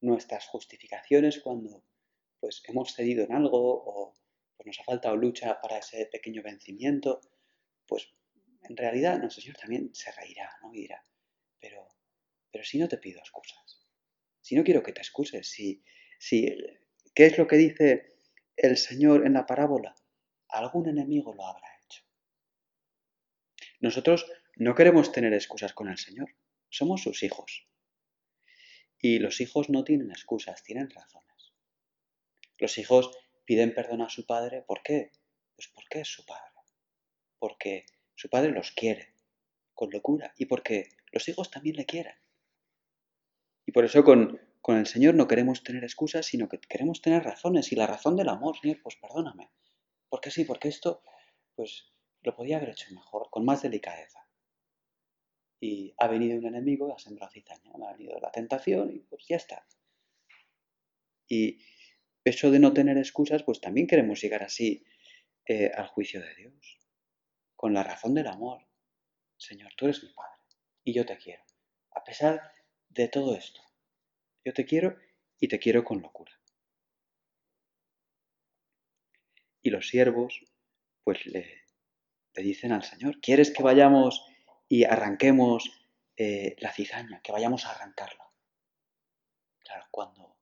nuestras 0.02 0.48
justificaciones 0.48 1.40
cuando 1.40 1.84
pues 2.40 2.62
hemos 2.68 2.94
cedido 2.94 3.24
en 3.24 3.34
algo 3.34 3.84
o 3.86 4.14
nos 4.66 4.80
ha 4.80 4.84
faltado 4.84 5.16
lucha 5.16 5.60
para 5.62 5.78
ese 5.78 6.08
pequeño 6.08 6.42
vencimiento, 6.44 7.22
pues 7.88 8.10
en 8.64 8.76
realidad 8.76 9.20
nuestro 9.20 9.42
Señor 9.42 9.58
también 9.58 9.94
se 9.94 10.12
reirá, 10.12 10.50
¿no? 10.62 10.74
Y 10.74 10.82
dirá, 10.82 11.04
pero, 11.60 11.88
pero 12.52 12.64
si 12.64 12.78
no 12.80 12.88
te 12.88 12.98
pido 12.98 13.20
excusas, 13.20 13.86
si 14.42 14.56
no 14.56 14.64
quiero 14.64 14.84
que 14.84 14.94
te 14.94 15.02
excuses, 15.02 15.50
si, 15.50 15.84
si, 16.20 16.56
¿qué 17.14 17.26
es 17.26 17.38
lo 17.38 17.48
que 17.48 17.58
dice 17.58 18.20
el 18.56 18.78
Señor 18.78 19.26
en 19.26 19.34
la 19.34 19.46
parábola? 19.46 19.96
Algún 20.50 20.88
enemigo 20.88 21.34
lo 21.34 21.46
habrá 21.46 21.68
hecho. 21.84 22.04
Nosotros 23.80 24.26
no 24.56 24.74
queremos 24.76 25.12
tener 25.12 25.34
excusas 25.34 25.74
con 25.74 25.90
el 25.90 25.98
Señor, 25.98 26.36
somos 26.70 27.02
sus 27.02 27.24
hijos. 27.24 27.68
Y 29.00 29.20
los 29.20 29.42
hijos 29.42 29.70
no 29.70 29.84
tienen 29.84 30.12
excusas, 30.12 30.64
tienen 30.64 30.90
razones. 30.90 31.54
Los 32.58 32.78
hijos 32.78 33.12
piden 33.46 33.74
perdón 33.74 34.02
a 34.02 34.10
su 34.10 34.26
padre, 34.26 34.64
¿por 34.64 34.82
qué? 34.84 35.12
Pues 35.56 35.70
porque 35.70 36.02
es 36.02 36.08
su 36.08 36.26
padre. 36.26 36.52
Porque 37.40 37.86
su 38.16 38.30
padre 38.30 38.52
los 38.52 38.72
quiere 38.72 39.14
con 39.74 39.90
locura 39.92 40.34
y 40.38 40.46
porque 40.46 40.90
los 41.12 41.28
hijos 41.30 41.52
también 41.52 41.76
le 41.76 41.86
quieren. 41.86 42.16
Y 43.66 43.72
por 43.72 43.86
eso 43.86 44.04
con, 44.04 44.40
con 44.62 44.78
el 44.78 44.86
Señor 44.88 45.16
no 45.16 45.28
queremos 45.28 45.64
tener 45.64 45.84
excusas, 45.84 46.26
sino 46.26 46.48
que 46.50 46.60
queremos 46.60 47.02
tener 47.02 47.24
razones. 47.24 47.72
Y 47.72 47.76
la 47.76 47.88
razón 47.88 48.16
del 48.16 48.30
amor, 48.30 48.58
Señor, 48.60 48.82
pues 48.82 48.96
perdóname. 48.96 49.50
Porque 50.10 50.32
sí, 50.32 50.46
porque 50.46 50.68
esto, 50.70 51.04
pues 51.56 51.92
lo 52.22 52.36
podía 52.36 52.58
haber 52.58 52.70
hecho 52.70 52.94
mejor, 52.94 53.30
con 53.30 53.46
más 53.46 53.62
delicadeza. 53.62 54.28
y 55.60 55.94
ha 55.98 56.08
venido 56.08 56.38
un 56.38 56.46
enemigo, 56.46 56.94
ha 56.94 57.00
sembrado 57.00 57.32
cizaña, 57.32 57.72
ha 57.74 57.94
venido 57.94 58.20
la 58.20 58.32
tentación 58.32 58.92
y 58.94 59.00
pues 59.00 59.26
ya 59.28 59.38
está. 59.38 59.66
Y 61.28 61.60
eso 62.26 62.50
de 62.50 62.60
no 62.60 62.74
tener 62.74 62.98
excusas, 62.98 63.44
pues 63.44 63.62
también 63.62 63.88
queremos 63.88 64.20
llegar 64.20 64.44
así 64.44 64.84
eh, 65.46 65.72
al 65.74 65.88
juicio 65.88 66.22
de 66.22 66.36
Dios, 66.36 66.80
con 67.56 67.74
la 67.74 67.84
razón 67.84 68.16
del 68.16 68.28
amor. 68.28 68.68
Señor, 69.38 69.72
tú 69.78 69.86
eres 69.86 70.04
mi 70.04 70.10
Padre 70.12 70.42
y 70.84 70.94
yo 70.94 71.06
te 71.06 71.18
quiero. 71.18 71.44
A 71.92 72.04
pesar 72.04 72.42
de 72.90 73.08
todo 73.08 73.36
esto, 73.36 73.62
yo 74.44 74.54
te 74.54 74.66
quiero 74.66 74.98
y 75.40 75.48
te 75.48 75.60
quiero 75.60 75.84
con 75.84 76.02
locura. 76.02 76.32
Y 79.62 79.70
los 79.70 79.88
siervos, 79.88 80.44
pues 81.04 81.26
le, 81.28 81.66
le 82.34 82.44
dicen 82.44 82.72
al 82.72 82.84
Señor, 82.84 83.20
¿quieres 83.22 83.52
que 83.52 83.64
vayamos 83.64 84.26
y 84.68 84.84
arranquemos 84.84 85.70
eh, 86.18 86.56
la 86.60 86.74
cizaña, 86.74 87.22
que 87.22 87.32
vayamos 87.32 87.66
a 87.66 87.72
arrancarla? 87.72 88.32
Claro, 89.60 89.86
cuando 89.92 90.35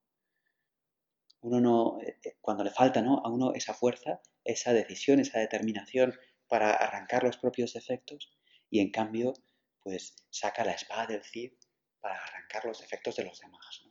uno 1.44 1.60
no, 1.60 2.02
eh, 2.02 2.20
eh, 2.24 2.38
cuando 2.42 2.64
le 2.64 2.72
falta 2.72 3.02
¿no? 3.02 3.22
a 3.24 3.30
uno 3.30 3.54
esa 3.54 3.74
fuerza, 3.74 4.22
esa 4.44 4.74
decisión, 4.74 5.20
esa 5.20 5.40
determinación 5.40 6.18
para 6.48 6.72
arrancar 6.72 7.24
los 7.24 7.38
propios 7.38 7.74
defectos, 7.74 8.32
y 8.70 8.80
en 8.80 8.92
cambio, 8.92 9.34
pues 9.82 10.16
saca 10.30 10.64
la 10.64 10.72
espada 10.72 11.08
del 11.08 11.24
Cid 11.24 11.54
para 12.00 12.18
arrancar 12.24 12.66
los 12.66 12.80
defectos 12.80 13.16
de 13.16 13.26
los 13.26 13.40
demás. 13.40 13.84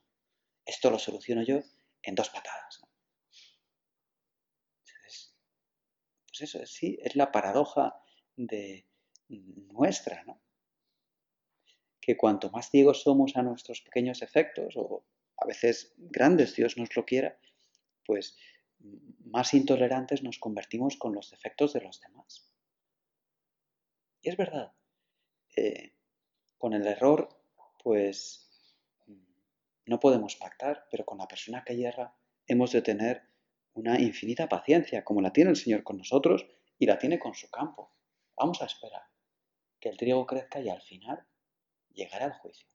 Esto 0.64 0.90
lo 0.90 0.98
soluciono 0.98 1.42
yo 1.42 1.60
en 2.02 2.14
dos 2.14 2.30
patadas. 2.30 2.80
pues 6.32 6.54
eso, 6.54 6.64
sí, 6.64 6.98
es 7.02 7.14
la 7.14 7.30
paradoja 7.30 7.94
de 8.36 8.86
nuestra, 9.28 10.24
¿no? 10.24 10.40
Que 12.00 12.16
cuanto 12.16 12.50
más 12.50 12.70
ciegos 12.70 13.02
somos 13.02 13.36
a 13.36 13.42
nuestros 13.42 13.82
pequeños 13.82 14.22
efectos, 14.22 14.74
o 14.76 15.04
a 15.42 15.46
veces 15.46 15.94
grandes, 15.98 16.55
Dios 16.55 16.76
nos 16.76 16.94
lo 16.94 17.05
quiera, 17.05 17.38
pues 18.05 18.37
más 19.24 19.55
intolerantes 19.55 20.22
nos 20.22 20.38
convertimos 20.38 20.96
con 20.96 21.14
los 21.14 21.31
defectos 21.31 21.72
de 21.72 21.81
los 21.81 22.00
demás. 22.00 22.48
Y 24.20 24.28
es 24.28 24.37
verdad, 24.37 24.72
eh, 25.57 25.94
con 26.59 26.74
el 26.74 26.87
error, 26.87 27.28
pues 27.83 28.48
no 29.87 29.98
podemos 29.98 30.37
pactar, 30.37 30.87
pero 30.90 31.05
con 31.05 31.18
la 31.18 31.26
persona 31.26 31.64
que 31.64 31.76
hierra 31.76 32.14
hemos 32.46 32.72
de 32.72 32.83
tener 32.83 33.22
una 33.74 34.00
infinita 34.00 34.48
paciencia, 34.48 35.02
como 35.02 35.20
la 35.20 35.33
tiene 35.33 35.50
el 35.50 35.57
Señor 35.57 35.83
con 35.83 35.98
nosotros 35.98 36.46
y 36.78 36.87
la 36.87 36.98
tiene 36.98 37.18
con 37.18 37.35
su 37.35 37.50
campo. 37.50 37.92
Vamos 38.37 38.62
a 38.62 38.66
esperar 38.66 39.02
que 39.81 39.88
el 39.88 39.96
trigo 39.96 40.24
crezca 40.24 40.61
y 40.61 40.68
al 40.68 40.83
final 40.83 41.26
llegará 41.92 42.26
el 42.26 42.33
juicio. 42.35 42.71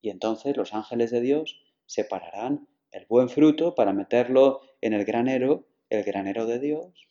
Y 0.00 0.10
entonces 0.10 0.56
los 0.56 0.74
ángeles 0.74 1.10
de 1.10 1.20
Dios 1.20 1.60
separarán 1.86 2.68
el 2.90 3.06
buen 3.06 3.28
fruto 3.28 3.74
para 3.74 3.92
meterlo 3.92 4.60
en 4.80 4.92
el 4.92 5.04
granero, 5.04 5.68
el 5.88 6.02
granero 6.04 6.46
de 6.46 6.58
Dios, 6.58 7.08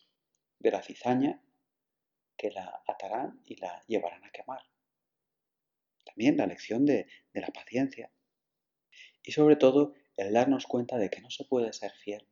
de 0.58 0.70
la 0.70 0.82
cizaña, 0.82 1.42
que 2.36 2.50
la 2.50 2.82
atarán 2.86 3.40
y 3.44 3.56
la 3.56 3.82
llevarán 3.86 4.24
a 4.24 4.30
quemar. 4.30 4.62
También 6.04 6.36
la 6.36 6.46
lección 6.46 6.84
de, 6.86 7.06
de 7.32 7.40
la 7.40 7.48
paciencia. 7.48 8.10
Y 9.22 9.32
sobre 9.32 9.56
todo 9.56 9.94
el 10.16 10.32
darnos 10.32 10.66
cuenta 10.66 10.98
de 10.98 11.10
que 11.10 11.20
no 11.20 11.30
se 11.30 11.44
puede 11.44 11.72
ser 11.72 11.92
fiel 11.92 12.26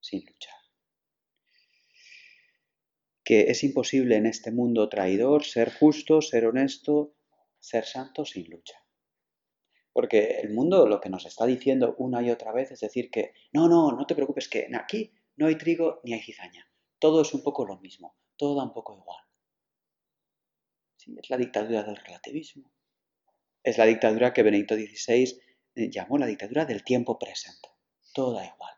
sin 0.00 0.24
luchar. 0.26 0.54
Que 3.24 3.42
es 3.50 3.62
imposible 3.62 4.16
en 4.16 4.26
este 4.26 4.50
mundo 4.50 4.88
traidor 4.88 5.44
ser 5.44 5.72
justo, 5.72 6.20
ser 6.20 6.46
honesto, 6.46 7.14
ser 7.60 7.84
santo 7.84 8.24
sin 8.24 8.50
lucha. 8.50 8.81
Porque 9.92 10.40
el 10.40 10.50
mundo 10.50 10.86
lo 10.86 11.00
que 11.00 11.10
nos 11.10 11.26
está 11.26 11.44
diciendo 11.44 11.94
una 11.98 12.22
y 12.22 12.30
otra 12.30 12.52
vez 12.52 12.70
es 12.70 12.80
decir 12.80 13.10
que 13.10 13.34
no, 13.52 13.68
no, 13.68 13.92
no 13.92 14.06
te 14.06 14.14
preocupes, 14.14 14.48
que 14.48 14.68
aquí 14.74 15.12
no 15.36 15.46
hay 15.46 15.56
trigo 15.56 16.00
ni 16.04 16.14
hay 16.14 16.20
cizaña. 16.20 16.70
Todo 16.98 17.22
es 17.22 17.34
un 17.34 17.42
poco 17.42 17.66
lo 17.66 17.78
mismo, 17.78 18.16
todo 18.36 18.56
da 18.56 18.64
un 18.64 18.72
poco 18.72 18.96
igual. 18.96 19.24
Es 21.18 21.30
la 21.30 21.36
dictadura 21.36 21.82
del 21.82 21.96
relativismo. 21.96 22.70
Es 23.62 23.78
la 23.78 23.86
dictadura 23.86 24.32
que 24.32 24.42
Benedicto 24.42 24.74
XVI 24.74 25.40
eh, 25.74 25.90
llamó 25.90 26.18
la 26.18 26.26
dictadura 26.26 26.64
del 26.64 26.84
tiempo 26.84 27.18
presente. 27.18 27.68
Todo 28.14 28.34
da 28.34 28.46
igual. 28.46 28.74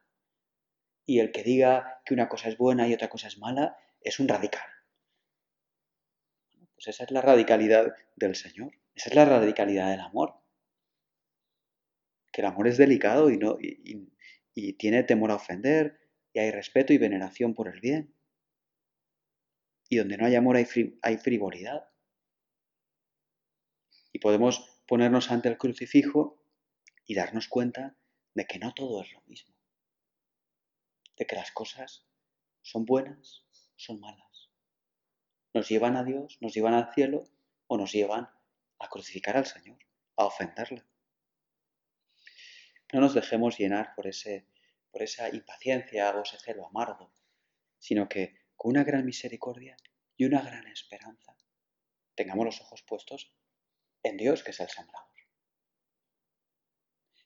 Y 1.07 1.18
el 1.18 1.33
que 1.33 1.42
diga 1.42 2.00
que 2.05 2.14
una 2.14 2.29
cosa 2.29 2.48
es 2.48 2.57
buena 2.57 2.88
y 2.88 2.94
otra 2.94 3.09
cosa 3.09 3.29
es 3.29 3.38
mala 3.38 3.77
es 4.00 4.20
un 4.20 4.29
radical. 4.29 4.66
Pues 6.74 6.88
esa 6.88 7.05
es 7.05 7.11
la 7.11 7.20
radicalidad 7.20 7.92
del 8.16 8.35
Señor. 8.35 8.72
Esa 8.94 9.11
es 9.11 9.16
la 9.16 9.24
radicalidad 9.24 9.90
del 9.90 10.00
amor. 10.00 10.35
Que 12.34 12.40
el 12.40 12.48
amor 12.48 12.66
es 12.66 12.76
delicado 12.78 13.30
y, 13.30 13.38
no, 13.38 13.56
y, 13.60 14.72
tiene 14.72 15.04
temor 15.04 15.30
a 15.30 15.36
ofender 15.36 16.00
y 16.32 16.40
hay 16.40 16.50
respeto 16.50 16.92
y 16.92 16.98
veneración 16.98 17.54
por 17.54 17.68
el 17.68 17.80
bien. 17.80 18.12
Y 19.88 19.98
donde 19.98 20.16
no 20.16 20.26
hay 20.26 20.34
amor 20.34 20.56
hay, 20.56 21.16
frivolidad. 21.16 21.88
Y 24.12 24.18
podemos 24.18 24.82
ponernos 24.88 25.30
ante 25.30 25.48
el 25.48 25.58
crucifijo 25.58 26.42
y 27.06 27.14
darnos 27.14 27.46
cuenta 27.46 27.96
de 28.34 28.46
que 28.46 28.58
no 28.58 28.74
todo 28.74 29.02
es 29.02 29.12
lo 29.12 29.22
mismo, 29.26 29.54
de 31.16 31.26
que 31.26 31.36
las 31.36 31.52
cosas 31.52 32.08
son 32.62 32.84
buenas, 32.84 33.46
son 33.76 34.00
malas, 34.00 34.50
nos 35.52 35.68
llevan 35.68 35.96
a 35.96 36.02
Dios, 36.02 36.38
nos 36.40 36.52
llevan 36.52 36.74
al 36.74 36.92
cielo 36.92 37.28
o 37.68 37.76
nos 37.76 37.92
llevan 37.92 38.28
a 38.80 38.88
crucificar 38.88 39.36
al 39.36 39.46
Señor, 39.46 39.78
a 40.16 40.24
ofenderle. 40.24 40.82
No 42.94 43.00
nos 43.00 43.12
dejemos 43.12 43.59
llenar 43.59 43.92
por, 43.96 44.07
ese, 44.07 44.46
por 44.92 45.02
esa 45.02 45.28
impaciencia 45.28 46.16
o 46.16 46.22
ese 46.22 46.38
celo 46.38 46.64
amargo, 46.64 47.12
sino 47.76 48.09
que 48.09 48.37
con 48.54 48.70
una 48.70 48.85
gran 48.85 49.04
misericordia 49.04 49.76
y 50.16 50.26
una 50.26 50.40
gran 50.40 50.68
esperanza 50.68 51.37
tengamos 52.14 52.44
los 52.44 52.61
ojos 52.61 52.83
puestos 52.83 53.35
en 54.04 54.16
Dios 54.16 54.44
que 54.44 54.52
es 54.52 54.61
el 54.61 54.68
sembrado. 54.68 55.09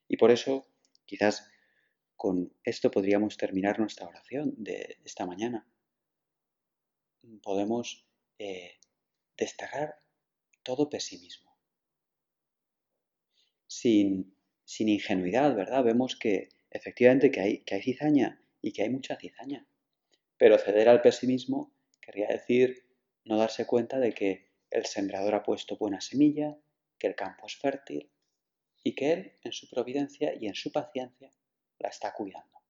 Y 0.09 0.17
por 0.17 0.31
eso, 0.31 0.67
quizás 1.05 1.51
con 2.17 2.51
esto 2.65 2.91
podríamos 2.91 3.37
terminar 3.37 3.79
nuestra 3.79 4.09
oración 4.09 4.55
de 4.57 4.99
esta 5.05 5.27
mañana. 5.27 5.71
Podemos 7.43 8.09
eh, 8.39 8.81
desterrar 9.37 10.01
todo 10.63 10.89
pesimismo. 10.89 11.55
Sin, 13.67 14.38
sin, 14.69 14.91
ingenuidad, 14.91 15.57
¿verdad? 15.57 15.83
Vemos 15.83 16.15
que 16.15 16.51
efectivamente 16.71 17.31
que 17.31 17.41
hay, 17.41 17.59
que 17.61 17.77
hay 17.77 17.83
cizaña 17.83 18.39
y 18.61 18.73
que 18.73 18.83
hay 18.83 18.91
mucha 18.91 19.17
cizaña. 19.17 19.67
Pero 20.37 20.59
ceder 20.59 20.91
al 20.91 21.01
pesimismo 21.01 21.73
querría 22.03 22.29
decir 22.29 22.87
no 23.25 23.39
darse 23.39 23.67
cuenta 23.67 23.99
de 23.99 24.13
que 24.13 24.51
el 24.71 24.85
sembrador 24.85 25.35
ha 25.35 25.43
puesto 25.43 25.79
buena 25.79 26.03
semilla, 26.03 26.59
que 26.99 27.07
el 27.07 27.15
campo 27.15 27.47
es 27.47 27.57
fértil, 27.57 28.11
y 28.85 28.95
que 28.95 29.13
Él, 29.13 29.39
en 29.43 29.53
su 29.53 29.71
providencia 29.71 30.35
y 30.35 30.47
en 30.47 30.55
su 30.55 30.71
paciencia, 30.71 31.31
la 31.79 31.89
está 31.89 32.13
cuidando. 32.13 32.63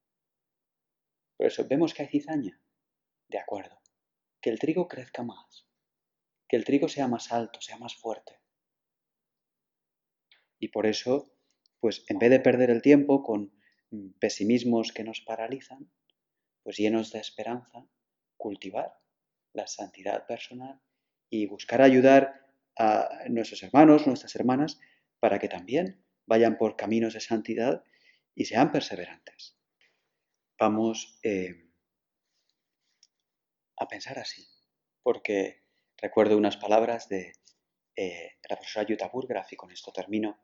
Por 1.36 1.46
eso 1.46 1.66
vemos 1.66 1.94
que 1.94 2.02
hay 2.02 2.08
cizaña. 2.08 2.60
De 3.28 3.38
acuerdo. 3.38 3.80
Que 4.40 4.50
el 4.50 4.60
trigo 4.60 4.86
crezca 4.86 5.24
más. 5.24 5.66
Que 6.48 6.56
el 6.56 6.64
trigo 6.64 6.88
sea 6.88 7.08
más 7.08 7.32
alto, 7.32 7.60
sea 7.60 7.76
más 7.76 7.96
fuerte. 7.96 8.38
Y 10.60 10.68
por 10.68 10.86
eso, 10.86 11.37
pues 11.80 12.04
en 12.08 12.18
vez 12.18 12.30
de 12.30 12.40
perder 12.40 12.70
el 12.70 12.82
tiempo 12.82 13.22
con 13.22 13.52
mm, 13.90 14.10
pesimismos 14.18 14.92
que 14.92 15.04
nos 15.04 15.20
paralizan, 15.20 15.90
pues 16.62 16.76
llenos 16.76 17.12
de 17.12 17.20
esperanza, 17.20 17.86
cultivar 18.36 18.98
la 19.52 19.66
santidad 19.66 20.26
personal 20.26 20.80
y 21.30 21.46
buscar 21.46 21.82
ayudar 21.82 22.46
a 22.76 23.08
nuestros 23.28 23.62
hermanos, 23.62 24.06
nuestras 24.06 24.34
hermanas, 24.36 24.78
para 25.20 25.38
que 25.38 25.48
también 25.48 26.04
vayan 26.26 26.56
por 26.56 26.76
caminos 26.76 27.14
de 27.14 27.20
santidad 27.20 27.82
y 28.34 28.44
sean 28.44 28.70
perseverantes. 28.70 29.58
Vamos 30.58 31.18
eh, 31.22 31.70
a 33.76 33.88
pensar 33.88 34.18
así, 34.18 34.46
porque 35.02 35.64
recuerdo 35.96 36.36
unas 36.36 36.56
palabras 36.56 37.08
de 37.08 37.32
eh, 37.96 38.38
la 38.48 38.56
profesora 38.56 38.86
Jutta 38.88 39.08
Burgraf, 39.08 39.52
y 39.52 39.56
con 39.56 39.72
esto 39.72 39.92
termino, 39.92 40.38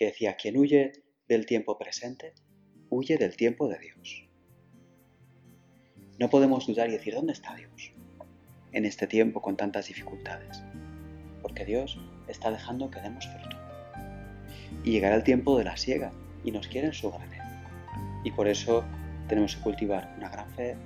que 0.00 0.06
decía, 0.06 0.34
quien 0.34 0.56
huye 0.56 0.92
del 1.28 1.44
tiempo 1.44 1.76
presente, 1.76 2.32
huye 2.88 3.18
del 3.18 3.36
tiempo 3.36 3.68
de 3.68 3.78
Dios. 3.78 4.26
No 6.18 6.30
podemos 6.30 6.66
dudar 6.66 6.88
y 6.88 6.92
decir, 6.92 7.12
¿dónde 7.12 7.34
está 7.34 7.54
Dios 7.54 7.92
en 8.72 8.86
este 8.86 9.06
tiempo 9.06 9.42
con 9.42 9.58
tantas 9.58 9.88
dificultades? 9.88 10.62
Porque 11.42 11.66
Dios 11.66 12.00
está 12.28 12.50
dejando 12.50 12.90
que 12.90 13.02
demos 13.02 13.26
fruto 13.26 13.58
y 14.82 14.92
llegará 14.92 15.16
el 15.16 15.22
tiempo 15.22 15.58
de 15.58 15.64
la 15.64 15.76
siega 15.76 16.12
y 16.44 16.50
nos 16.50 16.66
quieren 16.66 16.94
su 16.94 17.10
granero. 17.10 17.44
Y 18.24 18.30
por 18.30 18.48
eso 18.48 18.82
tenemos 19.28 19.54
que 19.54 19.62
cultivar 19.62 20.14
una 20.16 20.30
gran 20.30 20.50
fe, 20.52 20.76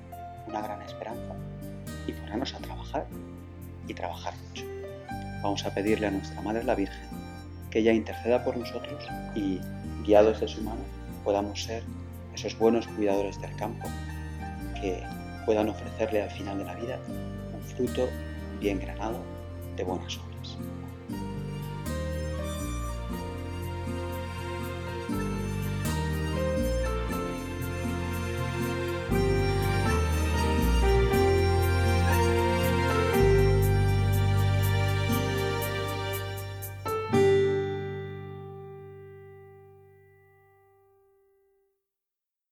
una 0.49 0.61
gran 0.61 0.83
esperanza 0.83 1.37
y 2.09 2.13
ponernos 2.15 2.53
a 2.53 2.59
trabajar 2.59 3.07
y 3.87 3.95
trabajar 3.95 4.35
mucho. 4.49 4.65
vamos 5.41 5.65
a 5.65 5.73
pedirle 5.73 6.09
a 6.09 6.11
nuestra 6.11 6.41
Madre 6.41 6.65
la 6.65 6.75
Virgen 6.75 7.24
que 7.75 7.81
ella 7.81 7.93
interceda 7.93 8.45
por 8.45 8.57
nosotros 8.57 9.05
y, 9.35 9.59
guiados 10.05 10.41
de 10.41 10.47
su 10.47 10.63
mano, 10.63 10.81
podamos 11.25 11.61
ser 11.61 11.83
esos 12.33 12.57
buenos 12.57 12.87
cuidadores 12.87 13.41
del 13.41 13.55
campo 13.57 13.89
que 14.81 15.03
puedan 15.45 15.69
ofrecerle 15.69 16.23
al 16.23 16.31
final 16.31 16.59
de 16.59 16.65
la 16.67 16.75
vida 16.77 17.01
un 17.53 17.61
fruto 17.61 18.09
bien 18.61 18.79
granado 18.79 19.19
de 19.77 19.83
buenas 19.83 20.17
obras. 20.19 20.57